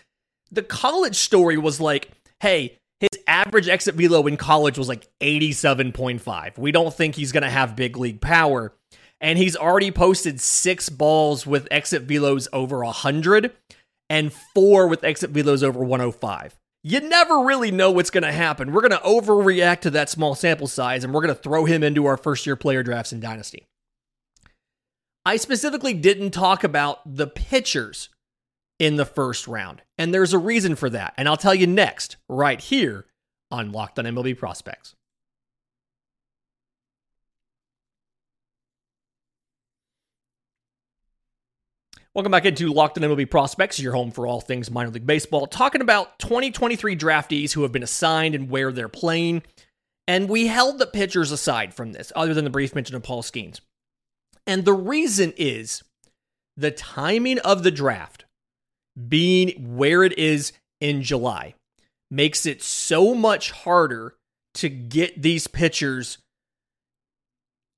the 0.51 0.63
college 0.63 1.17
story 1.17 1.57
was 1.59 1.81
like, 1.81 2.11
hey, 2.41 2.79
his 3.01 3.21
average 3.27 3.69
exit 3.69 3.95
velo 3.95 4.27
in 4.27 4.37
college 4.37 4.77
was 4.77 4.89
like 4.89 5.09
87.5. 5.21 6.59
We 6.59 6.73
don't 6.73 6.93
think 6.93 7.15
he's 7.15 7.33
going 7.33 7.45
to 7.45 7.51
have 7.51 7.77
big 7.77 7.97
league 7.97 8.21
power 8.21 8.73
and 9.21 9.39
he's 9.39 9.57
already 9.57 9.91
posted 9.91 10.41
six 10.41 10.89
balls 10.89 11.47
with 11.47 11.69
exit 11.71 12.07
velos 12.07 12.49
over 12.53 12.85
100 12.85 13.53
and 14.11 14.33
four 14.55 14.89
with 14.89 15.05
exit 15.05 15.33
velos 15.33 15.63
over 15.63 15.81
105. 15.81 16.58
You 16.85 17.01
never 17.01 17.41
really 17.41 17.71
know 17.71 17.91
what's 17.91 18.11
going 18.11 18.23
to 18.23 18.33
happen. 18.33 18.73
We're 18.73 18.89
going 18.89 18.93
to 18.93 18.99
overreact 18.99 19.81
to 19.81 19.91
that 19.91 20.09
small 20.09 20.35
sample 20.35 20.69
size 20.69 21.05
and 21.05 21.13
we're 21.13 21.23
going 21.23 21.35
to 21.35 21.41
throw 21.41 21.65
him 21.65 21.83
into 21.83 22.07
our 22.07 22.17
first 22.17 22.47
year 22.47 22.57
player 22.57 22.83
drafts 22.83 23.13
in 23.13 23.21
Dynasty. 23.21 23.67
I 25.27 25.37
specifically 25.37 25.93
didn't 25.93 26.31
talk 26.31 26.65
about 26.65 27.01
the 27.05 27.27
pitchers 27.27 28.09
in 28.79 28.97
the 28.97 29.05
first 29.05 29.47
round, 29.47 29.83
and 29.99 30.15
there's 30.15 30.33
a 30.33 30.39
reason 30.39 30.77
for 30.77 30.89
that. 30.89 31.13
And 31.19 31.29
I'll 31.29 31.37
tell 31.37 31.55
you 31.55 31.67
next, 31.67 32.17
right 32.29 32.61
here 32.61 33.07
on 33.51 33.73
Locked 33.73 33.99
on 33.99 34.07
MLB 34.07 34.39
Prospects. 34.39 34.95
Welcome 42.19 42.33
back 42.33 42.47
into 42.47 42.73
Locked 42.73 42.99
on 42.99 43.05
MLB 43.05 43.31
Prospects, 43.31 43.79
your 43.79 43.93
home 43.93 44.11
for 44.11 44.27
all 44.27 44.41
things 44.41 44.73
minor 44.73 44.91
league 44.91 45.07
baseball. 45.07 45.47
Talking 45.47 45.83
about 45.83 46.19
2023 46.19 46.97
draftees 46.97 47.53
who 47.53 47.63
have 47.63 47.71
been 47.71 47.85
assigned 47.85 48.35
and 48.35 48.51
where 48.51 48.73
they're 48.73 48.89
playing. 48.89 49.45
And 50.09 50.29
we 50.29 50.49
held 50.49 50.81
the 50.81 50.89
pitchers 50.89 51.31
aside 51.31 51.75
from 51.75 51.93
this, 51.93 52.11
other 52.17 52.35
than 52.35 52.43
the 52.43 52.51
brief 52.51 52.75
mention 52.75 52.97
of 52.97 53.05
Paul 53.05 53.23
Skenes. 53.23 53.61
And 54.49 54.65
the 54.65 54.73
reason 54.73 55.33
is 55.37 55.85
the 56.57 56.73
timing 56.73 57.39
of 57.39 57.63
the 57.63 57.71
draft 57.71 58.25
being 59.09 59.77
where 59.77 60.03
it 60.03 60.19
is 60.19 60.53
in 60.81 61.05
July 61.05 61.55
makes 62.11 62.47
it 62.47 62.65
so 62.65 63.15
much 63.15 63.53
harder 63.53 64.17
to 64.55 64.69
get 64.69 65.23
these 65.23 65.47
pitchers 65.47 66.19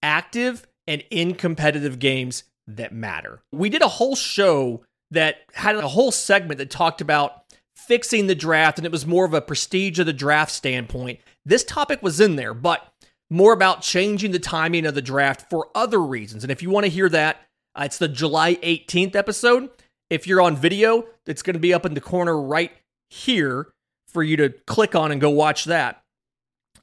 active 0.03 0.67
and 0.87 1.05
in 1.11 1.35
competitive 1.35 1.99
games 1.99 2.45
that 2.77 2.93
matter. 2.93 3.43
We 3.53 3.69
did 3.69 3.83
a 3.83 3.89
whole 3.89 4.17
show 4.17 4.85
that 5.11 5.39
had 5.55 5.77
a 5.77 5.89
whole 5.89 6.13
segment 6.13 6.59
that 6.59 6.71
talked 6.71 7.01
about 7.01 7.45
fixing 7.77 8.27
the 8.27 8.35
draft, 8.35 8.79
and 8.79 8.87
it 8.87 8.93
was 8.93 9.07
more 9.07 9.25
of 9.25 9.35
a 9.35 9.41
prestige 9.41 9.99
of 9.99 10.07
the 10.07 10.13
draft 10.13 10.53
standpoint. 10.53 11.21
This 11.45 11.65
topic 11.65 12.03
was 12.03 12.21
in 12.21 12.37
there, 12.37 12.55
but 12.55 12.93
more 13.31 13.53
about 13.53 13.83
changing 13.83 14.33
the 14.33 14.39
timing 14.39 14.87
of 14.87 14.95
the 14.95 15.03
draft 15.03 15.49
for 15.49 15.69
other 15.75 16.01
reasons. 16.01 16.45
And 16.45 16.51
if 16.51 16.63
you 16.63 16.71
want 16.71 16.85
to 16.85 16.91
hear 16.91 17.09
that, 17.09 17.39
uh, 17.75 17.85
it's 17.85 17.99
the 17.99 18.09
July 18.09 18.57
18th 18.57 19.15
episode. 19.15 19.71
If 20.11 20.27
you're 20.27 20.41
on 20.41 20.57
video, 20.57 21.07
it's 21.27 21.43
going 21.43 21.55
to 21.55 21.61
be 21.61 21.73
up 21.73 21.87
in 21.87 21.95
the 21.95 22.01
corner 22.01 22.41
right 22.41 22.73
here 23.09 23.73
for 24.09 24.23
you 24.23 24.37
to 24.37 24.51
click 24.67 24.95
on 24.95 25.13
and 25.13 25.21
go 25.21 25.31
watch 25.31 25.65
that. 25.67 26.03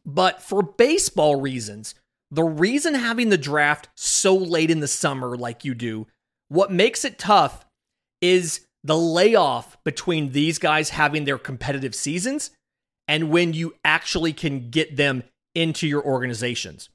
But 0.05 0.41
for 0.41 0.63
baseball 0.63 1.35
reasons, 1.39 1.93
the 2.31 2.43
reason 2.43 2.93
having 2.93 3.29
the 3.29 3.37
draft 3.37 3.89
so 3.95 4.35
late 4.35 4.69
in 4.69 4.79
the 4.79 4.87
summer, 4.87 5.37
like 5.37 5.63
you 5.63 5.73
do, 5.73 6.07
what 6.49 6.71
makes 6.71 7.05
it 7.05 7.17
tough 7.17 7.65
is 8.21 8.67
the 8.83 8.97
layoff 8.97 9.81
between 9.83 10.31
these 10.31 10.59
guys 10.59 10.91
having 10.91 11.25
their 11.25 11.37
competitive 11.37 11.95
seasons 11.95 12.51
and 13.07 13.29
when 13.29 13.53
you 13.53 13.73
actually 13.83 14.33
can 14.33 14.69
get 14.69 14.97
them 14.97 15.23
into 15.55 15.87
your 15.87 16.03
organizations. 16.03 16.89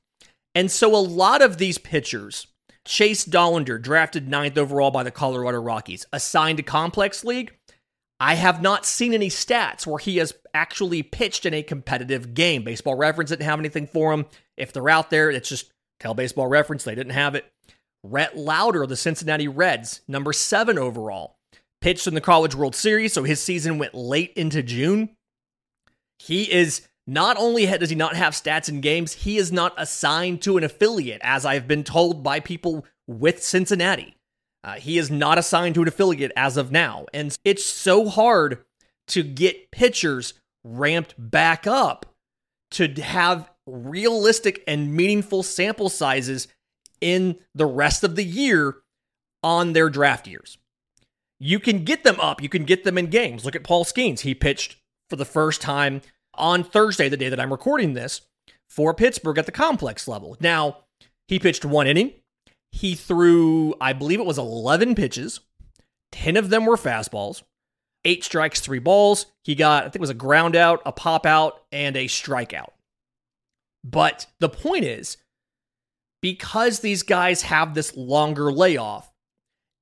And 0.55 0.71
so 0.71 0.95
a 0.95 0.99
lot 0.99 1.43
of 1.43 1.59
these 1.59 1.79
pitchers, 1.79 2.47
Chase 2.87 3.25
Dollander, 3.25 3.81
drafted 3.81 4.29
ninth 4.29 4.59
overall 4.59 4.91
by 4.91 5.03
the 5.03 5.11
Colorado 5.11 5.61
Rockies, 5.61 6.07
assigned 6.13 6.59
to 6.59 6.63
Complex 6.63 7.25
League. 7.25 7.57
I 8.21 8.35
have 8.35 8.63
not 8.63 8.87
seen 8.87 9.15
any 9.15 9.29
stats 9.29 9.87
where 9.87 9.99
he 9.99 10.19
has 10.19 10.35
actually 10.55 11.03
pitched 11.03 11.45
in 11.45 11.55
a 11.55 11.63
competitive 11.63 12.35
game. 12.35 12.63
Baseball 12.63 12.95
Reference 12.95 13.31
didn't 13.31 13.47
have 13.47 13.59
anything 13.59 13.87
for 13.87 14.13
him. 14.13 14.27
If 14.63 14.73
they're 14.73 14.89
out 14.89 15.11
there, 15.11 15.31
it's 15.31 15.49
just 15.49 15.71
tell 16.01 16.15
Baseball 16.15 16.47
Reference 16.47 16.85
they 16.85 16.95
didn't 16.95 17.13
have 17.13 17.35
it. 17.35 17.53
Rhett 18.05 18.37
Lowder, 18.37 18.87
the 18.87 18.97
Cincinnati 18.97 19.49
Reds, 19.49 20.01
number 20.09 20.33
seven 20.33 20.79
overall, 20.79 21.37
pitched 21.81 22.07
in 22.07 22.15
the 22.15 22.21
College 22.21 22.55
World 22.55 22.75
Series, 22.75 23.13
so 23.13 23.23
his 23.23 23.41
season 23.41 23.79
went 23.79 23.95
late 23.95 24.33
into 24.35 24.63
June. 24.63 25.11
He 26.19 26.51
is 26.51 26.87
not 27.07 27.37
only 27.37 27.67
does 27.67 27.91
he 27.91 27.97
not 27.97 28.17
have 28.17 28.33
stats 28.33 28.69
in 28.69 28.81
games, 28.81 29.13
he 29.13 29.37
is 29.37 29.53
not 29.53 29.75
assigned 29.77 30.43
to 30.43 30.57
an 30.57 30.65
affiliate, 30.65 31.21
as 31.23 31.45
I've 31.45 31.69
been 31.69 31.85
told 31.85 32.23
by 32.23 32.41
people 32.41 32.85
with 33.07 33.43
Cincinnati. 33.43 34.17
Uh, 34.65 34.75
he 34.75 34.99
is 34.99 35.11
not 35.11 35.39
assigned 35.39 35.75
to 35.75 35.83
an 35.83 35.89
affiliate 35.89 36.33
as 36.37 36.57
of 36.57 36.71
now. 36.71 37.07
And 37.13 37.37
it's 37.45 37.65
so 37.65 38.09
hard 38.09 38.65
to 39.09 39.25
get 39.25 39.73
pitchers 39.73 40.35
ramped 40.65 41.15
back 41.19 41.67
up 41.67 42.07
to 42.73 42.89
have 43.03 43.51
realistic 43.67 44.63
and 44.67 44.95
meaningful 44.95 45.43
sample 45.43 45.89
sizes 45.89 46.49
in 47.01 47.39
the 47.55 47.67
rest 47.67 48.05
of 48.05 48.17
the 48.17 48.25
year 48.25 48.77
on 49.43 49.73
their 49.73 49.91
draft 49.91 50.27
years. 50.27 50.59
You 51.41 51.59
can 51.59 51.85
get 51.85 52.05
them 52.05 52.21
up, 52.21 52.41
you 52.43 52.49
can 52.49 52.65
get 52.65 52.85
them 52.85 52.97
in 52.97 53.07
games. 53.07 53.45
Look 53.45 53.57
at 53.57 53.65
Paul 53.65 53.85
Skenes. 53.85 54.21
He 54.21 54.35
pitched 54.35 54.77
for 55.11 55.17
the 55.17 55.25
first 55.25 55.61
time 55.61 56.03
on 56.35 56.63
Thursday, 56.63 57.09
the 57.09 57.17
day 57.17 57.29
that 57.29 57.41
I'm 57.41 57.51
recording 57.51 57.95
this, 57.95 58.23
for 58.71 58.95
Pittsburgh 58.95 59.39
at 59.39 59.47
the 59.47 59.53
complex 59.53 60.07
level. 60.07 60.37
Now, 60.41 60.79
he 61.29 61.39
pitched 61.39 61.65
one 61.65 61.87
inning. 61.87 62.13
He 62.71 62.95
threw, 62.95 63.75
I 63.81 63.93
believe 63.93 64.21
it 64.21 64.27
was 64.27 64.39
11 64.39 64.95
pitches. 64.95 65.41
10 66.13 66.37
of 66.37 66.51
them 66.51 66.65
were 66.67 66.77
fastballs, 66.77 67.43
eight 68.05 68.23
strikes, 68.23 68.61
three 68.61 68.79
balls. 68.79 69.27
He 69.45 69.55
got, 69.55 69.83
I 69.83 69.87
think 69.87 69.97
it 69.97 70.01
was 70.01 70.11
a 70.11 70.15
ground 70.15 70.57
out, 70.57 70.81
a 70.87 70.93
pop 70.93 71.27
out, 71.27 71.65
and 71.73 71.97
a 71.97 72.05
strikeout. 72.05 72.71
But 73.85 74.27
the 74.39 74.49
point 74.49 74.85
is, 74.85 75.17
because 76.21 76.81
these 76.81 77.03
guys 77.03 77.43
have 77.43 77.75
this 77.75 77.97
longer 77.97 78.53
layoff, 78.53 79.11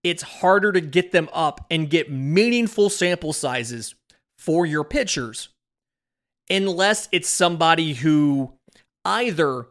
it's 0.02 0.22
harder 0.22 0.72
to 0.72 0.80
get 0.80 1.12
them 1.12 1.28
up 1.32 1.66
and 1.70 1.90
get 1.90 2.10
meaningful 2.10 2.88
sample 2.88 3.34
sizes 3.34 3.94
for 4.38 4.64
your 4.64 4.84
pitchers 4.84 5.50
unless 6.48 7.08
it's 7.12 7.28
somebody 7.28 7.92
who 7.94 8.54
either 9.04 9.66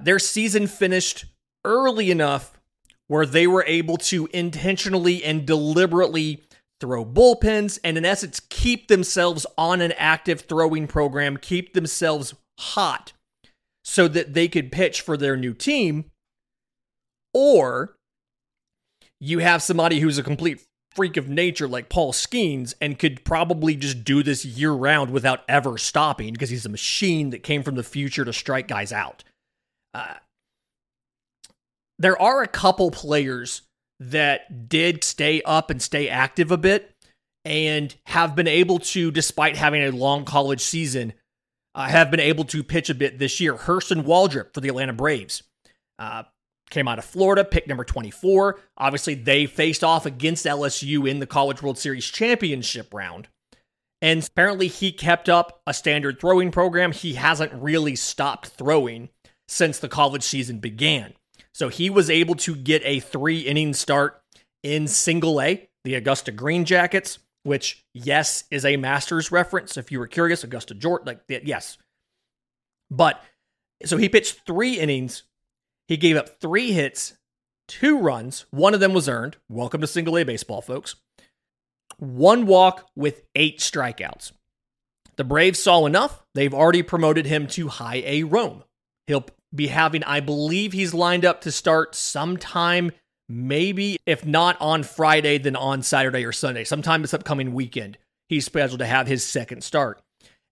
their 0.00 0.18
season 0.18 0.66
finished 0.66 1.24
early 1.64 2.10
enough 2.10 2.58
where 3.06 3.24
they 3.24 3.46
were 3.46 3.64
able 3.66 3.96
to 3.96 4.28
intentionally 4.32 5.24
and 5.24 5.46
deliberately 5.46 6.44
throw 6.80 7.04
bullpens 7.04 7.78
and, 7.82 7.96
in 7.96 8.04
essence, 8.04 8.38
keep 8.38 8.88
themselves 8.88 9.46
on 9.56 9.80
an 9.80 9.92
active 9.92 10.42
throwing 10.42 10.86
program, 10.86 11.36
keep 11.36 11.72
themselves 11.72 12.34
hot 12.58 13.12
so 13.88 14.06
that 14.06 14.34
they 14.34 14.48
could 14.48 14.70
pitch 14.70 15.00
for 15.00 15.16
their 15.16 15.34
new 15.34 15.54
team. 15.54 16.04
Or 17.32 17.96
you 19.18 19.38
have 19.38 19.62
somebody 19.62 19.98
who's 19.98 20.18
a 20.18 20.22
complete 20.22 20.60
freak 20.94 21.16
of 21.16 21.30
nature 21.30 21.66
like 21.66 21.88
Paul 21.88 22.12
Skenes 22.12 22.74
and 22.82 22.98
could 22.98 23.24
probably 23.24 23.76
just 23.76 24.04
do 24.04 24.22
this 24.22 24.44
year 24.44 24.72
round 24.72 25.10
without 25.10 25.40
ever 25.48 25.78
stopping 25.78 26.34
because 26.34 26.50
he's 26.50 26.66
a 26.66 26.70
machine 26.70 27.30
that 27.30 27.42
came 27.42 27.62
from 27.62 27.76
the 27.76 27.82
future 27.82 28.26
to 28.26 28.32
strike 28.32 28.68
guys 28.68 28.92
out. 28.92 29.24
Uh, 29.94 30.16
there 31.98 32.20
are 32.20 32.42
a 32.42 32.48
couple 32.48 32.90
players 32.90 33.62
that 34.00 34.68
did 34.68 35.02
stay 35.02 35.40
up 35.42 35.70
and 35.70 35.80
stay 35.80 36.10
active 36.10 36.50
a 36.50 36.58
bit 36.58 36.94
and 37.46 37.96
have 38.06 38.36
been 38.36 38.48
able 38.48 38.80
to, 38.80 39.10
despite 39.10 39.56
having 39.56 39.82
a 39.82 39.90
long 39.92 40.26
college 40.26 40.60
season, 40.60 41.14
uh, 41.74 41.88
have 41.88 42.10
been 42.10 42.20
able 42.20 42.44
to 42.44 42.62
pitch 42.62 42.90
a 42.90 42.94
bit 42.94 43.18
this 43.18 43.40
year. 43.40 43.54
Hurston 43.54 44.04
Waldrep 44.04 44.54
for 44.54 44.60
the 44.60 44.68
Atlanta 44.68 44.92
Braves. 44.92 45.42
Uh, 45.98 46.24
came 46.70 46.88
out 46.88 46.98
of 46.98 47.04
Florida, 47.04 47.44
pick 47.44 47.66
number 47.66 47.84
24. 47.84 48.58
Obviously, 48.76 49.14
they 49.14 49.46
faced 49.46 49.82
off 49.82 50.06
against 50.06 50.46
LSU 50.46 51.08
in 51.08 51.18
the 51.18 51.26
College 51.26 51.62
World 51.62 51.78
Series 51.78 52.06
championship 52.06 52.92
round. 52.92 53.28
And 54.00 54.24
apparently, 54.24 54.68
he 54.68 54.92
kept 54.92 55.28
up 55.28 55.60
a 55.66 55.74
standard 55.74 56.20
throwing 56.20 56.50
program. 56.50 56.92
He 56.92 57.14
hasn't 57.14 57.52
really 57.52 57.96
stopped 57.96 58.48
throwing 58.48 59.08
since 59.48 59.78
the 59.78 59.88
college 59.88 60.22
season 60.22 60.58
began. 60.58 61.14
So 61.52 61.68
he 61.68 61.90
was 61.90 62.10
able 62.10 62.36
to 62.36 62.54
get 62.54 62.82
a 62.84 63.00
three 63.00 63.40
inning 63.40 63.74
start 63.74 64.22
in 64.62 64.86
single 64.86 65.40
A, 65.40 65.68
the 65.84 65.94
Augusta 65.94 66.30
Green 66.30 66.64
Jackets, 66.64 67.18
which, 67.42 67.84
yes, 67.94 68.44
is 68.50 68.64
a 68.64 68.76
Masters 68.76 69.32
reference. 69.32 69.76
If 69.76 69.90
you 69.92 69.98
were 69.98 70.06
curious, 70.06 70.44
Augusta 70.44 70.74
Jordan, 70.74 71.06
like, 71.06 71.44
yes. 71.44 71.78
But 72.90 73.22
so 73.84 73.96
he 73.96 74.08
pitched 74.08 74.40
three 74.46 74.78
innings 74.78 75.22
he 75.88 75.96
gave 75.96 76.16
up 76.16 76.38
three 76.40 76.72
hits, 76.72 77.14
two 77.66 77.98
runs. 77.98 78.44
One 78.50 78.74
of 78.74 78.80
them 78.80 78.92
was 78.92 79.08
earned. 79.08 79.38
Welcome 79.48 79.80
to 79.80 79.86
single 79.86 80.18
A 80.18 80.22
baseball, 80.22 80.60
folks. 80.60 80.96
One 81.96 82.46
walk 82.46 82.86
with 82.94 83.24
eight 83.34 83.60
strikeouts. 83.60 84.32
The 85.16 85.24
Braves 85.24 85.58
saw 85.58 85.86
enough. 85.86 86.22
They've 86.34 86.52
already 86.52 86.82
promoted 86.82 87.24
him 87.24 87.46
to 87.48 87.68
high 87.68 88.02
A 88.04 88.22
Rome. 88.24 88.64
He'll 89.06 89.24
be 89.52 89.68
having, 89.68 90.04
I 90.04 90.20
believe 90.20 90.74
he's 90.74 90.92
lined 90.92 91.24
up 91.24 91.40
to 91.40 91.50
start 91.50 91.94
sometime, 91.94 92.92
maybe 93.28 93.98
if 94.06 94.24
not 94.24 94.56
on 94.60 94.82
Friday, 94.82 95.38
then 95.38 95.56
on 95.56 95.82
Saturday 95.82 96.24
or 96.24 96.32
Sunday, 96.32 96.64
sometime 96.64 97.02
this 97.02 97.14
upcoming 97.14 97.52
weekend. 97.52 97.98
He's 98.28 98.46
scheduled 98.46 98.80
to 98.80 98.86
have 98.86 99.06
his 99.06 99.24
second 99.24 99.64
start. 99.64 100.02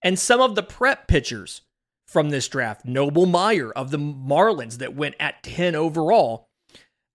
And 0.03 0.19
some 0.19 0.41
of 0.41 0.55
the 0.55 0.63
prep 0.63 1.09
pitchers 1.09 1.63
from 2.07 2.31
this 2.31 2.49
draft. 2.49 2.85
Noble 2.85 3.27
Meyer 3.27 3.71
of 3.73 3.91
the 3.91 3.99
Marlins 3.99 4.79
that 4.79 4.95
went 4.95 5.17
at 5.19 5.43
10 5.43 5.75
overall. 5.75 6.49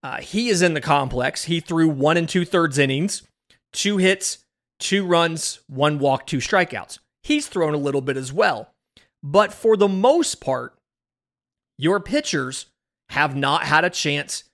Uh, 0.02 0.20
he 0.20 0.48
is 0.48 0.62
in 0.62 0.74
the 0.74 0.80
complex. 0.80 1.44
He 1.44 1.60
threw 1.60 1.88
one 1.88 2.16
and 2.16 2.28
two 2.28 2.44
thirds 2.44 2.78
innings, 2.78 3.22
two 3.72 3.98
hits, 3.98 4.44
two 4.78 5.04
runs, 5.06 5.60
one 5.68 5.98
walk, 5.98 6.26
two 6.26 6.38
strikeouts. 6.38 6.98
He's 7.22 7.46
thrown 7.46 7.74
a 7.74 7.78
little 7.78 8.00
bit 8.00 8.16
as 8.16 8.32
well. 8.32 8.74
But 9.22 9.52
for 9.52 9.76
the 9.76 9.88
most 9.88 10.40
part, 10.40 10.76
your 11.78 12.00
pitchers 12.00 12.66
have 13.10 13.36
not 13.36 13.64
had 13.64 13.84
a 13.84 13.90
chance 13.90 14.44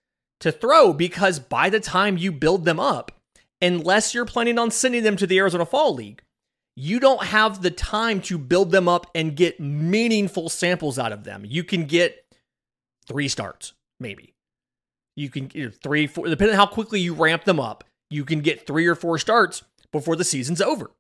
to 0.40 0.52
throw 0.52 0.92
because 0.92 1.38
by 1.38 1.70
the 1.70 1.80
time 1.80 2.16
you 2.16 2.32
build 2.32 2.64
them 2.64 2.78
up, 2.80 3.12
unless 3.60 4.14
you're 4.14 4.24
planning 4.24 4.58
on 4.58 4.70
sending 4.70 5.02
them 5.02 5.16
to 5.16 5.26
the 5.26 5.38
Arizona 5.38 5.66
Fall 5.66 5.94
League, 5.94 6.22
you 6.76 7.00
don't 7.00 7.24
have 7.24 7.62
the 7.62 7.72
time 7.72 8.20
to 8.22 8.38
build 8.38 8.70
them 8.70 8.88
up 8.88 9.10
and 9.14 9.34
get 9.34 9.58
meaningful 9.58 10.48
samples 10.48 10.98
out 10.98 11.10
of 11.12 11.24
them. 11.24 11.44
You 11.44 11.64
can 11.64 11.86
get 11.86 12.24
three 13.06 13.26
starts, 13.26 13.72
maybe. 13.98 14.34
You 15.16 15.28
can 15.28 15.48
get 15.48 15.82
three, 15.82 16.06
four, 16.06 16.28
depending 16.28 16.54
on 16.54 16.66
how 16.66 16.72
quickly 16.72 17.00
you 17.00 17.14
ramp 17.14 17.44
them 17.44 17.58
up, 17.58 17.82
you 18.10 18.24
can 18.24 18.40
get 18.40 18.66
three 18.66 18.86
or 18.86 18.94
four 18.94 19.18
starts 19.18 19.64
before 19.90 20.14
the 20.14 20.22
season's 20.24 20.60
over. 20.60 20.92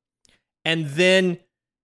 And 0.64 0.88
then 0.88 1.38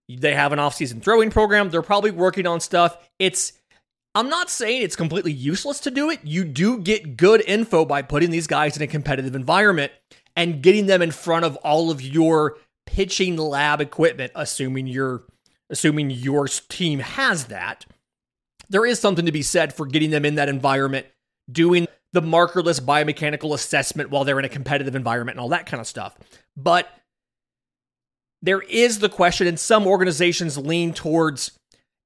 they 0.09 0.35
have 0.35 0.53
an 0.53 0.59
off-season 0.59 1.01
throwing 1.01 1.31
program. 1.31 1.71
They're 1.71 1.81
probably 1.81 2.11
working 2.11 2.47
on 2.47 2.59
stuff. 2.61 2.99
It's 3.19 3.53
I'm 4.15 4.29
not 4.29 4.49
saying 4.49 4.83
it's 4.83 4.95
completely 4.97 5.33
useless 5.33 5.81
to 5.81 5.91
do 5.91 6.09
it. 6.11 6.21
You 6.23 6.45
do 6.45 6.79
get 6.79 7.17
good 7.17 7.43
info 7.47 7.85
by 7.85 8.03
putting 8.03 8.31
these 8.31 8.47
guys 8.47 8.77
in 8.77 8.83
a 8.83 8.87
competitive 8.87 9.35
environment 9.35 9.93
and 10.37 10.63
getting 10.63 10.87
them 10.87 11.03
in 11.03 11.11
front 11.11 11.45
of 11.45 11.57
all 11.57 11.91
of 11.91 12.01
your 12.01 12.57
pitching 12.87 13.37
lab 13.37 13.81
equipment, 13.81 14.31
assuming 14.35 14.87
your 14.87 15.25
assuming 15.71 16.11
your 16.11 16.47
team 16.47 17.01
has 17.01 17.47
that. 17.47 17.87
there 18.69 18.87
is 18.87 18.99
something 18.99 19.27
to 19.27 19.33
be 19.33 19.43
said 19.43 19.73
for 19.73 19.87
getting 19.87 20.11
them 20.11 20.25
in 20.25 20.37
that 20.37 20.49
environment, 20.49 21.07
doing 21.51 21.87
the 22.13 22.23
markerless 22.23 22.81
biomechanical 22.81 23.55
assessment 23.55 24.11
while 24.11 24.25
they're 24.25 24.39
in 24.39 24.45
a 24.45 24.49
competitive 24.49 24.95
environment 24.95 25.37
and 25.37 25.43
all 25.43 25.49
that 25.49 25.67
kind 25.67 25.81
of 25.81 25.87
stuff. 25.87 26.17
But 26.57 26.89
there 28.43 28.61
is 28.63 28.99
the 28.99 29.09
question, 29.09 29.47
and 29.47 29.59
some 29.59 29.87
organizations 29.87 30.57
lean 30.59 30.93
towards 30.93 31.53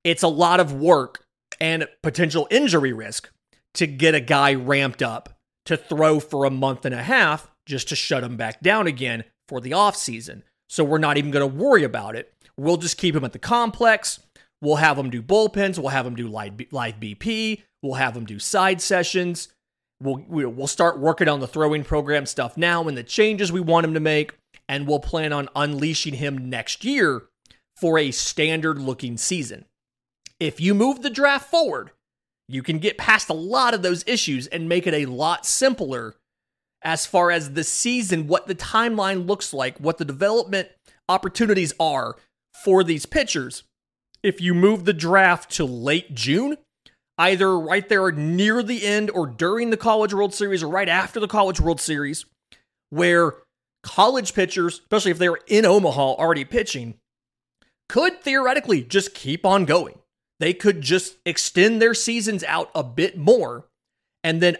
it's 0.05 0.23
a 0.23 0.29
lot 0.29 0.61
of 0.61 0.73
work 0.73 1.25
and 1.61 1.88
potential 2.03 2.47
injury 2.51 2.92
risk 2.92 3.31
to 3.75 3.87
get 3.87 4.14
a 4.14 4.21
guy 4.21 4.55
ramped 4.55 5.03
up 5.03 5.38
to 5.66 5.77
throw 5.77 6.21
for 6.21 6.44
a 6.44 6.51
month 6.51 6.85
and 6.85 6.94
a 6.94 7.03
half 7.03 7.51
just 7.66 7.88
to 7.88 7.97
shut 7.97 8.25
him 8.25 8.37
back 8.37 8.61
down 8.61 8.87
again 8.87 9.25
for 9.49 9.61
the 9.61 9.73
offseason. 9.73 10.42
So 10.68 10.85
we're 10.85 10.99
not 10.99 11.16
even 11.16 11.31
going 11.31 11.49
to 11.49 11.57
worry 11.57 11.85
about 11.85 12.16
it. 12.16 12.33
We'll 12.57 12.77
just 12.77 12.99
keep 12.99 13.14
him 13.14 13.25
at 13.25 13.33
the 13.33 13.38
complex. 13.38 14.21
We'll 14.61 14.77
have 14.77 14.99
him 14.99 15.11
do 15.11 15.23
bullpens. 15.23 15.79
We'll 15.79 15.88
have 15.88 16.07
him 16.07 16.16
do 16.16 16.29
live, 16.29 16.55
live 16.73 16.94
BP. 16.97 17.62
We'll 17.83 17.94
have 17.94 18.16
him 18.16 18.25
do 18.25 18.38
side 18.38 18.81
sessions. 18.81 19.49
We'll, 20.01 20.25
we'll 20.29 20.66
start 20.66 20.99
working 20.99 21.29
on 21.29 21.40
the 21.40 21.47
throwing 21.47 21.85
program 21.85 22.27
stuff 22.27 22.57
now 22.57 22.87
and 22.88 22.97
the 22.97 23.03
changes 23.03 23.53
we 23.53 23.61
want 23.61 23.87
him 23.87 23.94
to 23.94 24.01
make. 24.01 24.37
And 24.68 24.87
we'll 24.87 25.01
plan 25.01 25.33
on 25.33 25.49
unleashing 25.55 26.14
him 26.14 26.51
next 26.51 26.85
year 26.85 27.25
for 27.77 27.99
a 27.99 28.11
standard 28.11 28.79
looking 28.79 29.16
season. 29.16 29.64
If 30.40 30.61
you 30.61 30.74
move 30.74 31.03
the 31.03 31.11
draft 31.11 31.51
forward, 31.51 31.90
you 32.48 32.62
can 32.62 32.79
get 32.79 32.96
past 32.96 33.29
a 33.29 33.35
lot 33.35 33.74
of 33.74 33.83
those 33.83 34.05
issues 34.07 34.46
and 34.46 34.68
make 34.68 34.87
it 34.87 34.94
a 34.94 35.07
lot 35.07 35.44
simpler 35.44 36.14
as 36.83 37.07
far 37.07 37.31
as 37.31 37.53
the 37.53 37.64
season, 37.64 38.27
what 38.27 38.46
the 38.46 38.55
timeline 38.55 39.27
looks 39.27 39.53
like, 39.53 39.77
what 39.79 39.98
the 39.98 40.05
development 40.05 40.68
opportunities 41.09 41.74
are 41.81 42.16
for 42.64 42.85
these 42.85 43.05
pitchers. 43.05 43.64
If 44.22 44.40
you 44.40 44.55
move 44.55 44.85
the 44.85 44.92
draft 44.92 45.51
to 45.53 45.64
late 45.64 46.14
June, 46.14 46.57
either 47.18 47.59
right 47.59 47.88
there 47.88 48.11
near 48.12 48.62
the 48.62 48.87
end 48.87 49.11
or 49.11 49.27
during 49.27 49.70
the 49.70 49.77
College 49.77 50.14
World 50.14 50.33
Series 50.33 50.62
or 50.62 50.68
right 50.68 50.88
after 50.88 51.18
the 51.18 51.29
College 51.29 51.61
World 51.61 51.81
Series, 51.81 52.24
where 52.90 53.35
college 53.83 54.35
pitchers, 54.35 54.81
especially 54.81 55.11
if 55.11 55.18
they're 55.18 55.38
in 55.48 55.64
Omaha 55.64 56.14
already 56.14 56.44
pitching, 56.44 56.94
could 57.88 58.22
theoretically 58.22 58.83
just 58.83 59.14
keep 59.14 59.44
on 59.44 59.64
going. 59.64 59.97
They 60.40 60.55
could 60.55 60.83
just 60.83 61.16
extend 61.27 61.83
their 61.83 61.94
seasons 61.94 62.44
out 62.44 62.70
a 62.74 62.85
bit 62.85 63.16
more. 63.16 63.66
And 64.22 64.40
then 64.40 64.57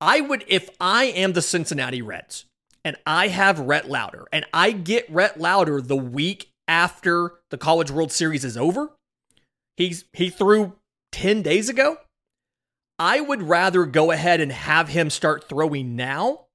I 0.00 0.20
would, 0.20 0.44
if 0.46 0.68
I 0.80 1.04
am 1.04 1.32
the 1.32 1.42
Cincinnati 1.42 2.02
Reds 2.02 2.44
and 2.84 2.96
I 3.06 3.28
have 3.28 3.60
Rhett 3.60 3.88
Lowder 3.88 4.26
and 4.32 4.44
I 4.52 4.72
get 4.72 5.10
Rhett 5.10 5.40
Lowder 5.40 5.80
the 5.80 5.96
week 5.96 6.50
after 6.68 7.34
the 7.50 7.58
College 7.58 7.90
World 7.90 8.12
Series 8.12 8.44
is 8.44 8.56
over, 8.56 8.90
he's 9.76 10.04
he 10.12 10.28
threw 10.28 10.74
10 11.12 11.42
days 11.42 11.68
ago. 11.68 11.98
I 12.98 13.20
would 13.20 13.42
rather 13.42 13.86
go 13.86 14.10
ahead 14.10 14.40
and 14.40 14.52
have 14.52 14.88
him 14.88 15.10
start 15.10 15.48
throwing 15.48 15.96
now, 15.96 16.46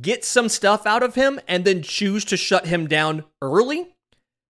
get 0.00 0.24
some 0.24 0.48
stuff 0.48 0.86
out 0.86 1.02
of 1.02 1.14
him, 1.14 1.40
and 1.46 1.64
then 1.64 1.82
choose 1.82 2.24
to 2.26 2.36
shut 2.36 2.66
him 2.66 2.86
down 2.86 3.24
early 3.40 3.94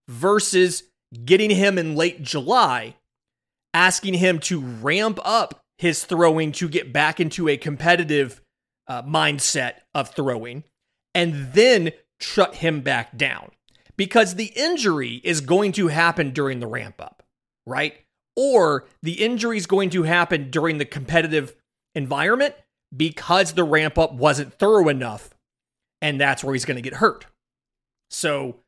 versus 0.09 0.85
getting 1.24 1.50
him 1.50 1.78
in 1.78 1.94
late 1.94 2.22
July 2.22 2.96
asking 3.74 4.14
him 4.14 4.38
to 4.40 4.61
ramp 4.61 5.18
up 5.24 5.61
his 5.78 6.04
throwing 6.04 6.52
to 6.52 6.68
get 6.68 6.92
back 6.92 7.20
into 7.20 7.48
a 7.48 7.56
competitive 7.56 8.40
uh, 8.88 9.02
mindset 9.02 9.74
of 9.94 10.11
throwing 10.11 10.64
and 11.14 11.52
then 11.52 11.92
shut 12.20 12.56
him 12.56 12.80
back 12.80 13.16
down 13.16 13.50
because 13.96 14.35
the 14.35 14.52
injury 14.56 15.20
is 15.24 15.40
going 15.40 15.72
to 15.72 15.88
happen 15.88 16.30
during 16.30 16.61
the 16.61 16.66
ramp 16.66 17.00
up, 17.00 17.22
right? 17.66 17.94
Or 18.37 18.87
the 19.02 19.22
injury 19.22 19.56
is 19.56 19.66
going 19.66 19.90
to 19.90 20.02
happen 20.02 20.50
during 20.50 20.78
the 20.78 20.85
competitive 20.85 21.54
environment 21.94 22.54
because 22.96 23.52
the 23.52 23.64
ramp 23.64 23.98
up 23.98 24.12
wasn't 24.12 24.54
thorough 24.54 24.88
enough 24.88 25.30
and 26.02 26.20
that's 26.20 26.42
where 26.42 26.54
he's 26.54 26.64
going 26.64 26.76
to 26.76 26.83
get 26.83 26.94
hurt. 26.94 27.26
So 28.11 28.61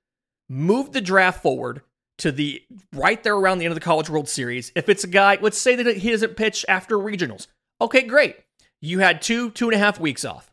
move 0.48 0.92
the 0.92 1.00
draft 1.00 1.42
forward 1.42 1.82
to 2.22 2.30
the 2.30 2.62
right 2.92 3.20
there 3.24 3.34
around 3.34 3.58
the 3.58 3.64
end 3.64 3.72
of 3.72 3.76
the 3.76 3.84
College 3.84 4.08
World 4.08 4.28
Series. 4.28 4.70
If 4.76 4.88
it's 4.88 5.02
a 5.02 5.08
guy, 5.08 5.38
let's 5.40 5.58
say 5.58 5.74
that 5.74 5.96
he 5.96 6.10
doesn't 6.10 6.36
pitch 6.36 6.64
after 6.68 6.96
regionals. 6.96 7.48
Okay, 7.80 8.02
great. 8.02 8.36
You 8.80 9.00
had 9.00 9.20
two, 9.20 9.50
two 9.50 9.66
and 9.66 9.74
a 9.74 9.78
half 9.78 9.98
weeks 9.98 10.24
off. 10.24 10.48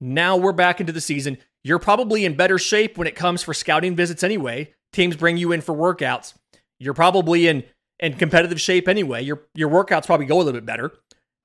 Now 0.00 0.36
we're 0.36 0.50
back 0.50 0.80
into 0.80 0.92
the 0.92 1.00
season. 1.00 1.38
You're 1.62 1.78
probably 1.78 2.24
in 2.24 2.34
better 2.34 2.58
shape 2.58 2.98
when 2.98 3.06
it 3.06 3.14
comes 3.14 3.44
for 3.44 3.54
scouting 3.54 3.94
visits 3.94 4.24
anyway. 4.24 4.74
Teams 4.92 5.14
bring 5.14 5.36
you 5.36 5.52
in 5.52 5.60
for 5.60 5.72
workouts. 5.72 6.34
You're 6.80 6.94
probably 6.94 7.46
in 7.46 7.62
in 8.00 8.14
competitive 8.14 8.60
shape 8.60 8.88
anyway. 8.88 9.22
Your 9.22 9.42
your 9.54 9.70
workouts 9.70 10.06
probably 10.06 10.26
go 10.26 10.38
a 10.38 10.42
little 10.42 10.52
bit 10.52 10.66
better. 10.66 10.92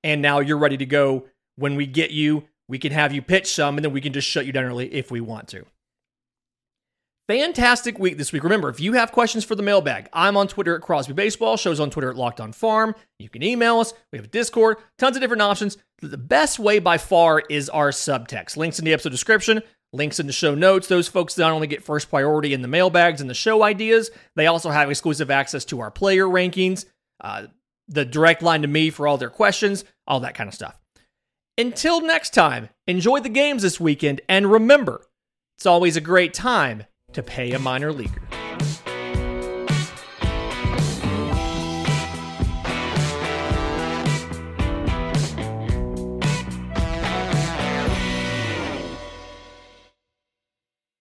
And 0.04 0.20
now 0.20 0.40
you're 0.40 0.58
ready 0.58 0.78
to 0.78 0.86
go. 0.86 1.28
When 1.58 1.76
we 1.76 1.86
get 1.86 2.10
you, 2.10 2.46
we 2.68 2.80
can 2.80 2.92
have 2.92 3.14
you 3.14 3.22
pitch 3.22 3.54
some 3.54 3.78
and 3.78 3.86
then 3.86 3.94
we 3.94 4.02
can 4.02 4.14
just 4.14 4.28
shut 4.28 4.48
you 4.48 4.52
down 4.52 4.64
early 4.64 4.92
if 4.92 5.12
we 5.12 5.22
want 5.22 5.48
to. 5.50 5.66
Fantastic 7.30 8.00
week 8.00 8.18
this 8.18 8.34
week. 8.34 8.42
Remember, 8.42 8.70
if 8.70 8.80
you 8.80 8.94
have 8.94 9.12
questions 9.12 9.46
for 9.46 9.54
the 9.54 9.62
mailbag, 9.62 10.10
I'm 10.12 10.36
on 10.36 10.48
Twitter 10.48 10.76
at 10.76 10.82
Crosby 10.82 11.14
Baseball, 11.14 11.58
shows 11.58 11.80
on 11.80 11.92
Twitter 11.92 12.10
at 12.10 12.16
Locked 12.16 12.42
On 12.42 12.52
Farm. 12.52 12.96
You 13.20 13.30
can 13.30 13.44
email 13.44 13.80
us. 13.80 13.94
We 14.12 14.18
have 14.18 14.26
a 14.26 14.30
Discord, 14.30 14.78
tons 14.98 15.16
of 15.16 15.22
different 15.22 15.44
options. 15.44 15.78
The 16.02 16.18
best 16.18 16.58
way 16.58 16.80
by 16.80 16.98
far 16.98 17.44
is 17.48 17.70
our 17.70 17.92
subtext. 17.92 18.58
Links 18.58 18.80
in 18.80 18.86
the 18.86 18.94
episode 18.94 19.12
description, 19.12 19.62
links 19.94 20.20
in 20.20 20.26
the 20.26 20.34
show 20.34 20.56
notes. 20.56 20.88
Those 20.88 21.08
folks 21.08 21.38
not 21.38 21.52
only 21.52 21.68
get 21.68 21.84
first 21.84 22.10
priority 22.10 22.52
in 22.52 22.64
the 22.64 22.68
mailbags 22.68 23.22
and 23.22 23.30
the 23.30 23.36
show 23.36 23.62
ideas, 23.62 24.10
they 24.36 24.48
also 24.48 24.72
have 24.72 24.90
exclusive 24.90 25.30
access 25.30 25.66
to 25.66 25.82
our 25.82 25.92
player 25.92 26.26
rankings, 26.26 26.86
uh, 27.22 27.46
the 27.88 28.06
direct 28.06 28.42
line 28.42 28.64
to 28.64 28.68
me 28.68 28.90
for 28.90 29.08
all 29.08 29.20
their 29.20 29.30
questions, 29.30 29.86
all 30.08 30.22
that 30.22 30.34
kind 30.34 30.48
of 30.48 30.56
stuff. 30.56 30.80
Until 31.60 32.02
next 32.02 32.34
time, 32.34 32.70
enjoy 32.88 33.20
the 33.20 33.30
games 33.30 33.62
this 33.62 33.80
weekend, 33.80 34.20
and 34.28 34.52
remember, 34.52 35.06
it's 35.58 35.68
always 35.68 35.96
a 35.96 36.02
great 36.02 36.34
time 36.34 36.86
to 37.14 37.24
pay 37.24 37.52
a 37.54 37.60
minor 37.60 37.92
leaguer. 37.92 38.29